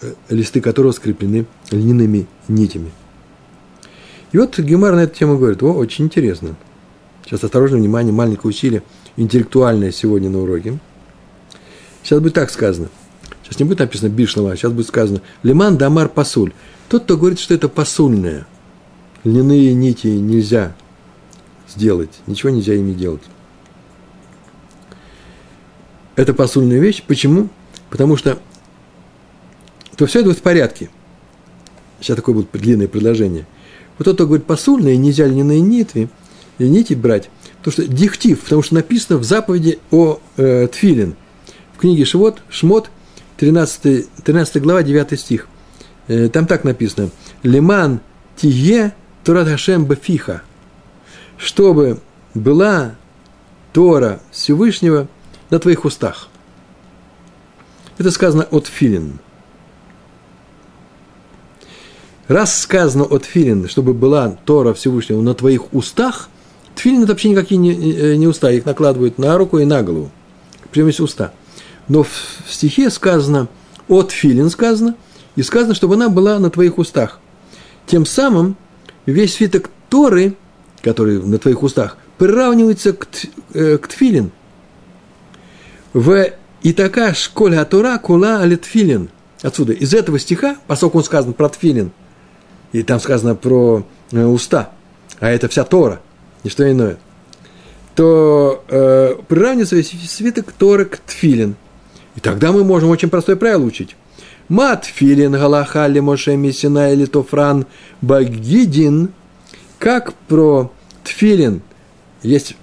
[0.02, 2.90] э, листы которого скреплены льняными нитями.
[4.32, 6.56] И вот Гемар на эту тему говорит, о, очень интересно.
[7.24, 8.82] Сейчас осторожно, внимание, маленькое усилие,
[9.16, 10.78] интеллектуальное сегодня на уроке.
[12.02, 12.88] Сейчас будет так сказано.
[13.42, 16.52] Сейчас не будет написано бишлова, а сейчас будет сказано Лиман дамар пасуль.
[16.88, 18.46] Тот, кто говорит, что это пасульное,
[19.24, 20.74] льняные нити нельзя
[21.68, 23.22] сделать, ничего нельзя ими делать.
[26.20, 27.02] Это посульная вещь.
[27.06, 27.48] Почему?
[27.88, 28.38] Потому что
[29.96, 30.90] то все это будет в порядке.
[31.98, 33.46] Сейчас такое будет длинное предложение.
[33.96, 36.10] Вот тот, кто говорит посульные, нельзя льняные нитви,
[36.58, 37.30] нити брать,
[37.62, 41.16] потому что дихтив, потому что написано в заповеди о э, Тфилин.
[41.74, 42.90] В книге Швот, Шмот,
[43.38, 45.48] 13, 13 глава, 9 стих.
[46.06, 47.08] Э, там так написано.
[47.42, 48.00] Лиман
[48.36, 48.92] тие
[49.24, 50.42] Торат Хашем Бафиха.
[51.38, 51.98] Чтобы
[52.34, 52.96] была
[53.72, 55.08] Тора Всевышнего–
[55.50, 56.28] на твоих устах.
[57.98, 59.18] Это сказано от филин.
[62.28, 66.28] Раз сказано от филин, чтобы была Тора Всевышнего на твоих устах,
[66.76, 70.10] тфилин это вообще никакие не, э, не уста, их накладывают на руку и на голову.
[70.70, 71.32] Прямо есть уста.
[71.88, 72.08] Но в
[72.48, 73.48] стихе сказано,
[73.88, 74.94] от филин сказано,
[75.34, 77.18] и сказано, чтобы она была на твоих устах.
[77.86, 78.56] Тем самым
[79.06, 80.36] весь свиток Торы,
[80.82, 83.08] который на твоих устах, приравнивается к,
[83.54, 84.30] э, к тфилин.
[85.92, 86.30] В
[86.62, 89.08] и такая школя Атура кула алитфилин.
[89.42, 91.92] Отсюда, из этого стиха, поскольку он сказан про тфилин,
[92.72, 94.70] и там сказано про э, уста,
[95.18, 96.00] а это вся Тора,
[96.44, 96.98] не что иное,
[97.94, 101.56] то э, приравнивается весь свиток Торы к тфилин.
[102.16, 103.96] И тогда мы можем очень простое правило учить.
[104.48, 107.66] Мат филин галаха ли моше мисина или тофран
[108.02, 109.10] багидин.
[109.78, 110.70] Как про
[111.04, 111.62] тфилин
[112.22, 112.56] есть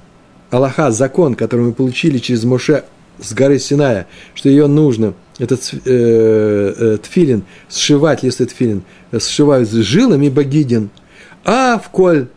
[0.52, 2.86] Аллаха, закон, который мы получили через Моше
[3.20, 8.84] с горы Синая, что ее нужно, этот э, э, тфилин, сшивать листы тфилин,
[9.20, 10.90] сшивают с жилами багидин,
[11.46, 12.28] а в коль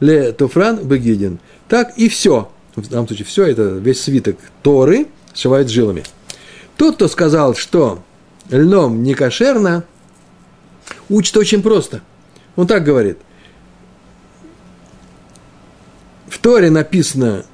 [0.00, 1.38] ле тофран багидин.
[1.68, 2.50] Так и все.
[2.74, 6.04] В данном случае все это, весь свиток Торы сшивают жилами.
[6.76, 8.02] Тот, кто сказал, что
[8.50, 9.84] льном не кошерно,
[11.08, 12.02] учит очень просто.
[12.56, 13.18] Он так говорит.
[16.28, 17.44] В Торе написано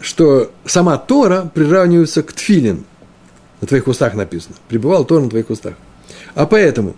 [0.00, 2.84] что сама Тора приравнивается к тфилин.
[3.60, 4.54] На твоих устах написано.
[4.68, 5.74] Пребывал Тора на твоих устах.
[6.34, 6.94] А поэтому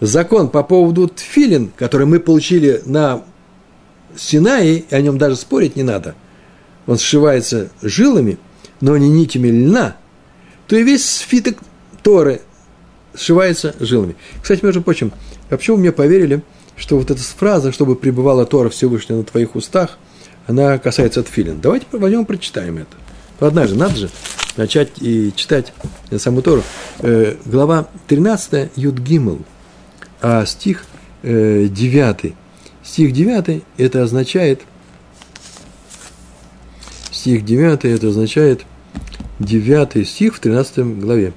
[0.00, 3.24] закон по поводу тфилин, который мы получили на
[4.14, 6.14] Синае, и о нем даже спорить не надо,
[6.86, 8.36] он сшивается жилами,
[8.80, 9.96] но не нитями льна,
[10.66, 11.58] то и весь свиток
[12.02, 12.42] Торы
[13.14, 14.16] сшивается жилами.
[14.42, 15.12] Кстати, между прочим,
[15.48, 16.42] а почему мне поверили,
[16.76, 19.98] что вот эта фраза, чтобы пребывала Тора Всевышняя на твоих устах–
[20.52, 21.60] она касается тфилин.
[21.60, 22.96] Давайте возьмем прочитаем это.
[23.40, 24.10] Однажды, надо же
[24.56, 25.72] начать и читать
[26.18, 26.62] саму Тору.
[27.00, 29.40] Э, глава 13, Юд Гимл,
[30.20, 30.84] а стих
[31.22, 32.34] э, 9.
[32.84, 34.60] Стих 9 это означает,
[37.10, 38.62] стих 9 это означает
[39.38, 41.32] 9 стих в 13 главе.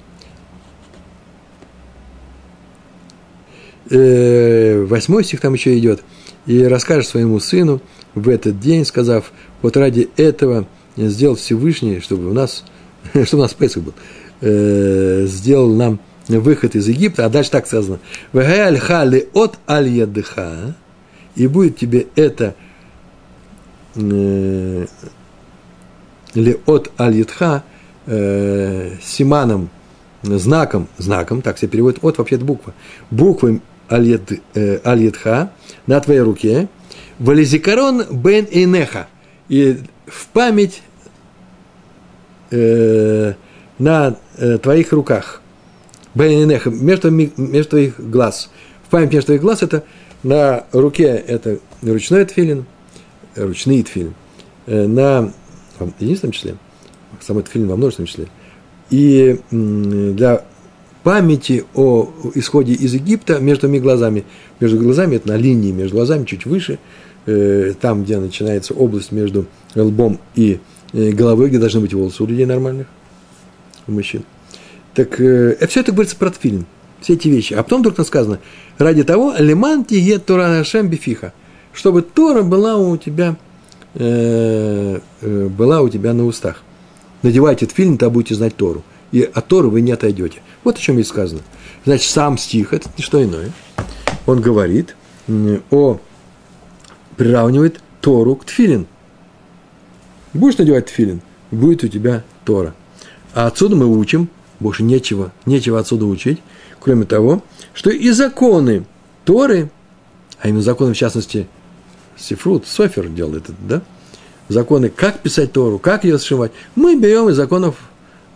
[3.89, 6.03] Э, восьмой стих там еще идет.
[6.45, 7.81] И расскажешь своему сыну–
[8.15, 10.65] в этот день, сказав, вот ради этого
[10.97, 12.63] сделал Всевышний, чтобы у нас,
[13.25, 13.93] чтобы у нас Песах был,
[14.41, 17.99] э, сделал нам выход из Египта, а дальше так сказано,
[18.33, 20.75] «Вэгаль хали от аль ядыха»,
[21.35, 22.55] и будет тебе это
[23.95, 24.85] э,
[26.33, 27.63] ли от аль ядха
[28.05, 29.69] э, симаном,
[30.23, 32.73] знаком, знаком, так все переводят, от вообще это буква,
[33.11, 33.61] буквой
[33.91, 35.51] аль ядха
[35.85, 36.69] на твоей руке,
[37.19, 39.07] Вализикарон бен инеха.
[39.47, 40.81] И в память
[42.51, 43.33] э,
[43.79, 45.41] на э, твоих руках.
[46.13, 46.69] Бен инеха.
[46.69, 48.49] Между, между твоих глаз.
[48.87, 49.83] В память между твоих глаз это
[50.23, 52.65] на руке это ручной тфилин,
[53.35, 54.13] ручные тфилин.
[54.65, 55.31] Э, на
[55.79, 56.55] в единственном числе,
[57.19, 58.27] самый тфилин во множественном числе.
[58.89, 60.45] И для
[61.03, 64.25] памяти о исходе из Египта между моими глазами.
[64.59, 66.79] Между глазами, это на линии между глазами, чуть выше–
[67.27, 70.59] Э, там, где начинается область между лбом и
[70.93, 72.85] э, головой, где должны быть волосы у людей нормальных,
[73.87, 74.23] у мужчин.
[74.93, 76.67] Так э, все это говорится про тфилин,
[77.01, 77.55] все эти вещи.
[77.55, 78.39] А потом вдруг сказано,
[78.77, 81.33] ради того, леман тиге Тора Хашем бифиха,
[81.73, 83.37] чтобы Тора была у тебя,
[83.95, 86.61] э, э, была у тебя на устах.
[87.23, 88.83] Надевайте тфилин, тогда будете знать Тору.
[89.11, 90.43] И от Торы вы не отойдете.
[90.63, 91.41] Вот о чем здесь сказано.
[91.85, 93.51] Значит, сам стих, это не что иное.
[94.27, 94.95] Он говорит
[95.71, 95.99] о
[97.17, 98.87] приравнивает Тору к тфилин.
[100.33, 102.73] Будешь надевать тфилин, будет у тебя Тора.
[103.33, 106.41] А отсюда мы учим, больше нечего, нечего отсюда учить,
[106.79, 107.43] кроме того,
[107.73, 108.85] что и законы
[109.23, 109.69] Торы,
[110.39, 111.47] а именно законы, в частности,
[112.17, 113.81] Сифрут, Софер делает это, да?
[114.47, 117.75] Законы, как писать Тору, как ее сшивать, мы берем из законов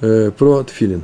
[0.02, 1.04] э, про тфилин.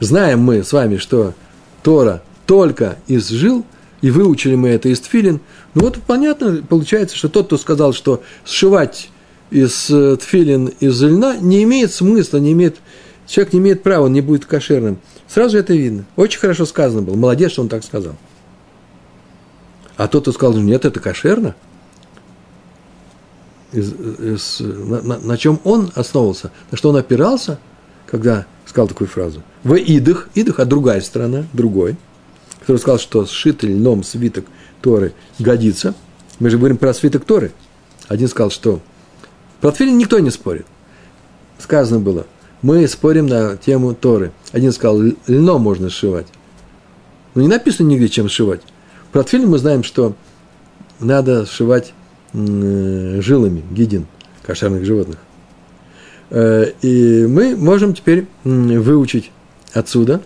[0.00, 1.34] Знаем мы с вами, что
[1.82, 3.64] Тора только из жил,
[4.04, 5.40] и выучили мы это из тфилин,
[5.72, 9.08] ну вот понятно, получается, что тот, кто сказал, что сшивать
[9.50, 12.76] из э, тфилин из льна не имеет смысла, не имеет,
[13.26, 14.98] человек не имеет права, он не будет кошерным.
[15.26, 16.04] Сразу это видно.
[16.16, 17.16] Очень хорошо сказано было.
[17.16, 18.14] Молодец, что он так сказал.
[19.96, 21.54] А тот, кто сказал, нет, это кошерно,
[23.72, 27.58] из, из, на, на, на чем он основывался, на что он опирался,
[28.04, 29.42] когда сказал такую фразу.
[29.62, 31.96] В идах, идах, а другая сторона, другой–
[32.64, 34.46] который сказал, что сшитый льном свиток
[34.80, 35.94] Торы годится.
[36.38, 37.52] Мы же говорим про свиток Торы.
[38.08, 38.80] Один сказал, что
[39.60, 40.66] про тфилин никто не спорит.
[41.58, 42.26] Сказано было,
[42.62, 44.32] мы спорим на тему Торы.
[44.52, 46.26] Один сказал, льном можно сшивать.
[47.34, 48.62] Но не написано нигде, чем сшивать.
[49.12, 50.14] Про тфилин мы знаем, что
[51.00, 51.92] надо сшивать
[52.32, 54.06] жилами, гидин.
[54.42, 55.18] кошерных животных.
[56.30, 59.30] Э, и мы можем теперь выучить
[59.72, 60.22] отсюда,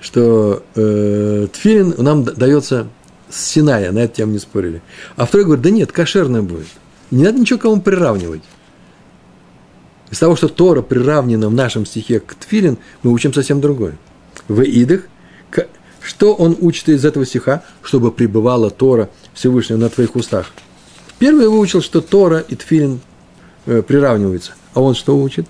[0.00, 2.88] что э, тфилин нам дается
[3.28, 4.82] с Синая, на эту тему не спорили.
[5.16, 6.66] А второй говорит, да нет, кошерное будет.
[7.10, 8.42] Не надо ничего кому приравнивать.
[10.10, 13.96] Из того, что Тора приравнена в нашем стихе к Тфилин, мы учим совсем другое.
[14.48, 15.02] В Идах,
[16.02, 20.50] что он учит из этого стиха, чтобы пребывала Тора Всевышнего на твоих устах?
[21.18, 23.00] Первый выучил, что Тора и Тфилин
[23.66, 24.52] э, приравниваются.
[24.74, 25.46] А он что учит?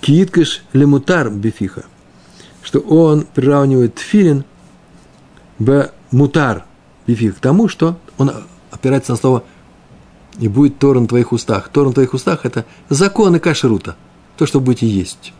[0.00, 1.84] Кииткаш лемутар бифиха.
[2.64, 4.44] Что он приравнивает Тфилин
[5.58, 6.64] б мутар
[7.06, 8.32] бифих к тому, что он
[8.70, 9.44] опирается на слово
[10.38, 11.68] и будет Тора на твоих устах.
[11.68, 13.96] Тора на твоих устах– это законы кашрута,
[14.36, 15.32] то, что будете есть.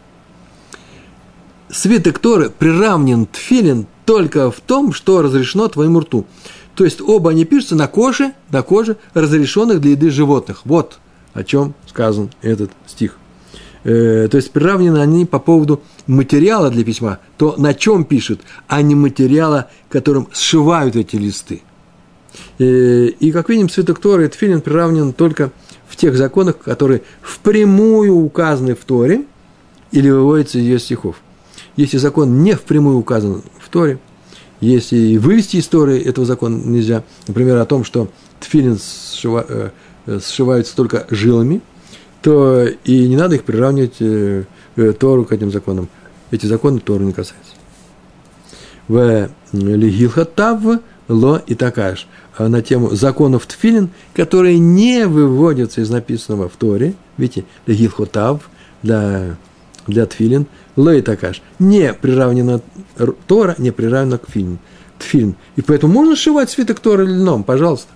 [1.71, 6.27] Свиток Торы приравнен тфилин только в том, что разрешено твоему рту.
[6.75, 10.61] То есть оба они пишутся на коже, на коже разрешенных для еды животных.
[10.65, 10.99] Вот
[11.33, 13.17] о чем сказан этот стих.
[13.85, 18.81] Э, то есть приравнены они по поводу материала для письма, то на чем пишут, а
[18.81, 21.63] не материала, которым сшивают эти листы.
[22.59, 25.53] Э, и, как видим, свиток Торы и Тфилин приравнен только
[25.87, 29.25] в тех законах, которые впрямую указаны в Торе
[29.93, 31.17] или выводятся из ее стихов.
[31.77, 33.99] Если закон не впрямую указан в Торе,
[34.61, 38.09] если вывести из Торы этого закона нельзя, например, о том, что
[38.41, 41.61] тфилин сшива, э, сшиваются только жилами,
[42.25, 44.45] то и не надо их приравнивать э,
[44.77, 45.89] э, Тору к этим законам.
[46.31, 47.53] Эти законы Тору не касаются.
[48.89, 52.09] В Лигилхатав ло и такаш
[52.39, 56.95] на тему законов тфилин, которые не выводятся из написанного в Торе.
[57.19, 58.49] Видите, Лигилхотав
[58.83, 59.37] для,
[59.87, 60.47] для тфилин–
[60.77, 62.61] лейтакаш, не приравнено
[63.27, 64.59] Тора, не приравнено к фильму.
[64.99, 65.37] Тфильм.
[65.57, 67.93] И поэтому можно сшивать свиток Тора льном, пожалуйста.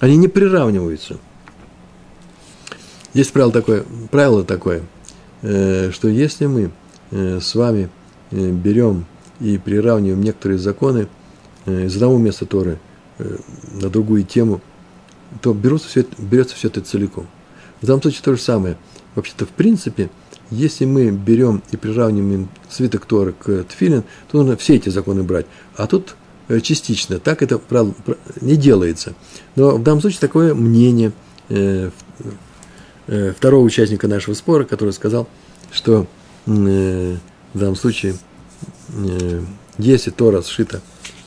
[0.00, 1.18] Они не приравниваются.
[3.14, 4.82] Есть правило такое, правило такое,
[5.42, 6.70] э, что если мы
[7.10, 7.90] э, с вами
[8.30, 9.04] э, берем
[9.38, 11.08] и приравниваем некоторые законы
[11.66, 12.78] из одного места Торы
[13.18, 14.60] на другую тему,
[15.40, 17.28] то берется все это, берется все это целиком.
[17.80, 18.76] В данном случае то же самое.
[19.14, 20.10] Вообще-то, в принципе,
[20.50, 25.46] если мы берем и приравниваем свиток Торы к Тфилин, то нужно все эти законы брать.
[25.76, 26.16] А тут
[26.62, 27.20] частично.
[27.20, 27.60] Так это
[28.40, 29.14] не делается.
[29.54, 31.12] Но в данном случае такое мнение
[31.48, 31.90] э,
[33.06, 35.28] э, второго участника нашего спора, который сказал,
[35.70, 36.06] что
[36.44, 37.18] в
[37.54, 38.14] данном случае,
[39.78, 40.80] если Тора сшита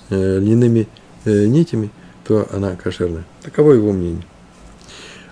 [0.10, 0.88] льняными
[1.24, 1.90] нитями,
[2.26, 3.24] то она кошерная.
[3.42, 4.26] Таково его мнение.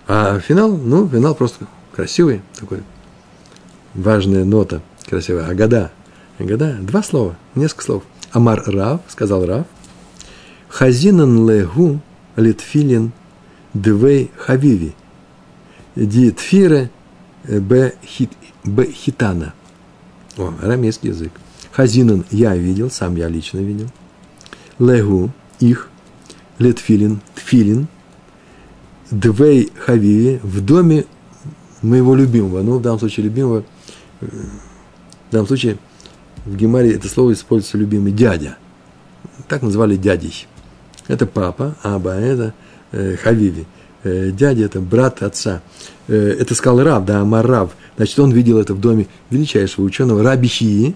[0.08, 2.84] А финал, ну, финал просто красивый такой,
[3.94, 5.48] важная нота, красивая.
[5.48, 5.91] Агада.
[6.39, 6.78] Агада.
[6.82, 8.04] Два слова, несколько слов.
[8.32, 9.66] Амар Рав, сказал Рав.
[10.70, 12.00] Хазинан легу
[12.36, 13.12] литфилин
[13.74, 14.96] двей хавиви.
[15.96, 16.89] Ди тфире
[17.44, 17.94] б
[18.91, 19.54] хитана.
[20.38, 21.32] О, арамейский язык.
[21.72, 23.89] Хазинан я видел, сам я лично видел.
[24.80, 25.89] Легу, их,
[26.58, 27.88] литфилин, тфилин,
[29.12, 31.06] двей хавиви в доме
[31.82, 33.64] моего любимого, ну, в данном случае любимого,
[34.22, 35.78] в данном случае
[36.46, 38.58] в Гемаре это слово используется любимый дядя.
[39.48, 40.48] Так называли дядей.
[41.08, 42.54] Это папа, Аба, это
[42.91, 43.66] э, Хавиви.
[44.04, 45.62] Э, дядя– это брат отца.
[46.08, 47.72] Э, это сказал Рав, да, Амар Рав.
[47.95, 50.95] Значит, он видел это в доме величайшего ученого Раби Хии,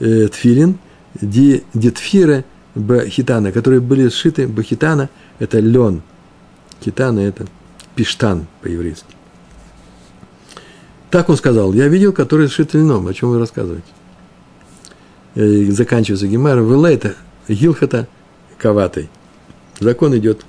[0.00, 0.78] э, Тфилин,
[1.20, 2.44] ди, Детфире
[2.74, 5.08] Бахитана, которые были сшиты Бахитана–
[5.38, 6.02] это лен.
[6.84, 7.46] Хитана– это
[7.94, 9.06] пиштан по-еврейски.
[11.10, 13.86] Так он сказал, я видел, который сшит льном, о чем вы рассказываете.
[15.34, 17.14] И заканчивается Гемара, Велейта,
[17.48, 18.08] Гилхата,
[18.58, 19.08] Каватой.
[19.80, 20.44] Закон идет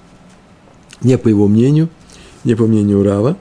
[1.01, 1.89] не по его мнению,
[2.43, 3.37] не по мнению Рава,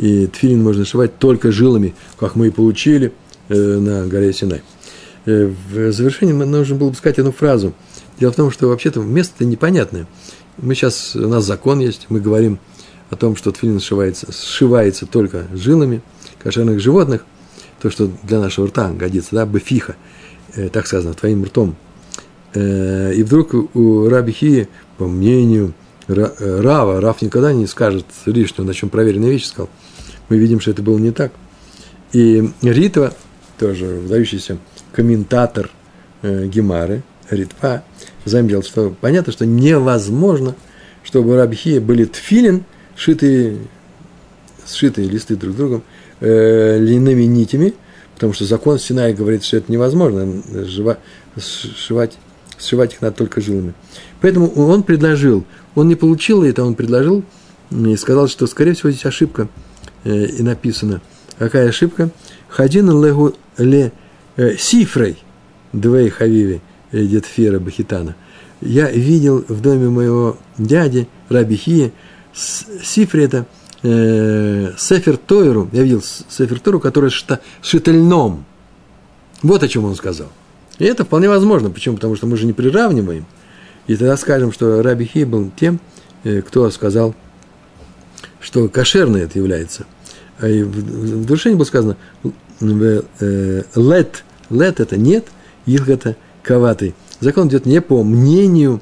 [0.00, 3.12] и тфилин можно сшивать только жилами, как мы и получили
[3.48, 4.62] э, на горе Синай.
[5.26, 7.74] Э, в завершении нужно было бы сказать одну фразу.
[8.18, 10.06] Дело в том, что вообще-то место непонятное.
[10.58, 12.58] Мы сейчас, у нас закон есть, мы говорим
[13.10, 16.02] о том, что тфилин сшивается, сшивается только жилами–
[16.42, 17.24] кошерных животных,
[17.80, 19.96] то, что для нашего рта годится, да, бефиха,
[20.54, 21.76] э, так сказано, твоим ртом.
[22.54, 25.72] Э, и вдруг у Раби Хии, по мнению
[26.08, 29.70] э, Рава, Рав никогда не скажет лишнего, на чем проверенная вещь сказал.
[30.30, 31.32] Мы видим, что это было не так.
[32.12, 33.12] И Ритва,
[33.58, 34.58] тоже выдающийся
[34.92, 35.70] комментатор
[36.22, 37.82] э, Гемары, Ритва,
[38.24, 40.54] заметил, что понятно, что невозможно,
[41.02, 42.64] чтобы у Рабхия были тфилин,
[42.96, 43.58] шитые,
[44.66, 45.82] сшитые листы друг другом,
[46.20, 47.74] э, льняными нитями,
[48.14, 50.98] потому что закон Синая говорит, что это невозможно, жива,
[51.36, 52.18] сшивать,
[52.56, 53.74] сшивать их надо только жилами.
[54.20, 57.24] Поэтому он предложил, он не получил это, он предложил
[57.72, 59.48] и сказал, что, скорее всего, здесь ошибка
[60.04, 61.00] и написано.
[61.38, 62.10] Какая ошибка?
[62.48, 63.92] Хадин легу ле
[64.58, 65.18] сифрей
[65.72, 66.60] двей хавиви
[66.92, 68.16] детфира бахитана.
[68.60, 71.92] Я видел в доме моего дяди Раби Хия
[72.32, 73.46] сифре это
[73.82, 78.44] э, Сефер Тойру, я видел Сефер Тойру, который шта, шительном.
[79.42, 80.28] Вот о чем он сказал.
[80.78, 81.70] И это вполне возможно.
[81.70, 81.96] Почему?
[81.96, 83.26] Потому что мы же не приравниваем.
[83.86, 85.80] И тогда скажем, что Раби Хи был тем,
[86.24, 87.14] э, кто сказал,
[88.40, 89.86] что кошерное это является.
[90.38, 91.96] А и в, в завершении было сказано,
[92.60, 95.26] э, лет, лет это нет,
[95.66, 96.94] их это коватый.
[97.20, 98.80] Закон идет не по мнению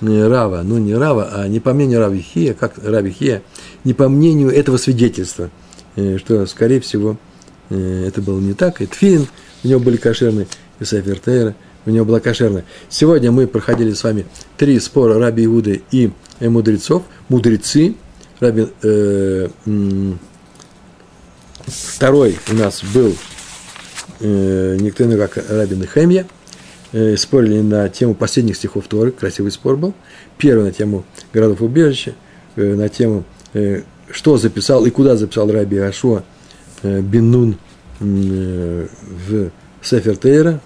[0.00, 3.42] Рава, ну не Рава, а не по мнению Раби Хия, как Раби Хия,
[3.82, 5.50] не по мнению этого свидетельства,
[5.96, 7.16] э, что, скорее всего,
[7.70, 8.80] э, это было не так.
[8.80, 9.26] И Тфилин,
[9.64, 10.46] у него были кошерные,
[10.78, 12.64] и Сефер Тейра, у него была кошерная.
[12.88, 14.26] Сегодня мы проходили с вами
[14.56, 17.02] три спора Раби Иуды и мудрецов.
[17.28, 17.94] Мудрецы,
[18.40, 19.48] Раби, э,
[21.66, 23.14] второй у нас был
[24.20, 26.26] э, никто иной, как Раби Нехемия–
[26.92, 29.94] э, спорили на тему последних стихов Торы, красивый спор был.
[30.36, 32.14] Первый на тему городов убежища,
[32.56, 33.24] э, на тему,
[33.54, 36.24] э, что записал и куда записал Раби Ашуа
[36.82, 37.56] э, Беннун
[38.00, 38.86] э,
[39.28, 39.50] в
[39.82, 40.60] Сефер Тейра,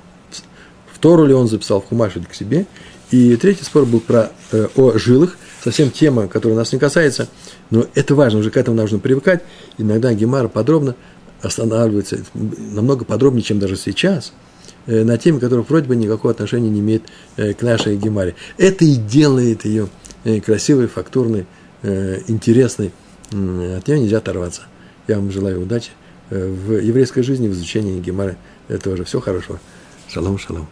[0.92, 2.66] в Тору ли он записал, в Хумаш к себе.
[3.10, 7.28] И третий спор был про, э, о жилах, совсем тема, которая нас не касается,
[7.70, 9.42] но это важно, уже к этому нужно привыкать.
[9.78, 10.94] Иногда Гемара подробно
[11.40, 14.32] останавливается, намного подробнее, чем даже сейчас–
[14.86, 17.04] Э, на теме, которая вроде бы никакого отношения не имеет
[17.36, 18.34] э, к нашей Гемаре.
[18.58, 19.88] Это и делает ее
[20.24, 21.46] э, красивой, фактурной,
[22.28, 22.92] интересной.
[23.32, 24.62] От нее нельзя оторваться.
[25.08, 25.90] Я вам желаю удачи
[26.30, 28.36] в еврейской жизни, в изучении Гемары
[28.84, 29.02] тоже.
[29.02, 29.58] Всего хорошего.
[30.06, 30.68] Шалом, шалом.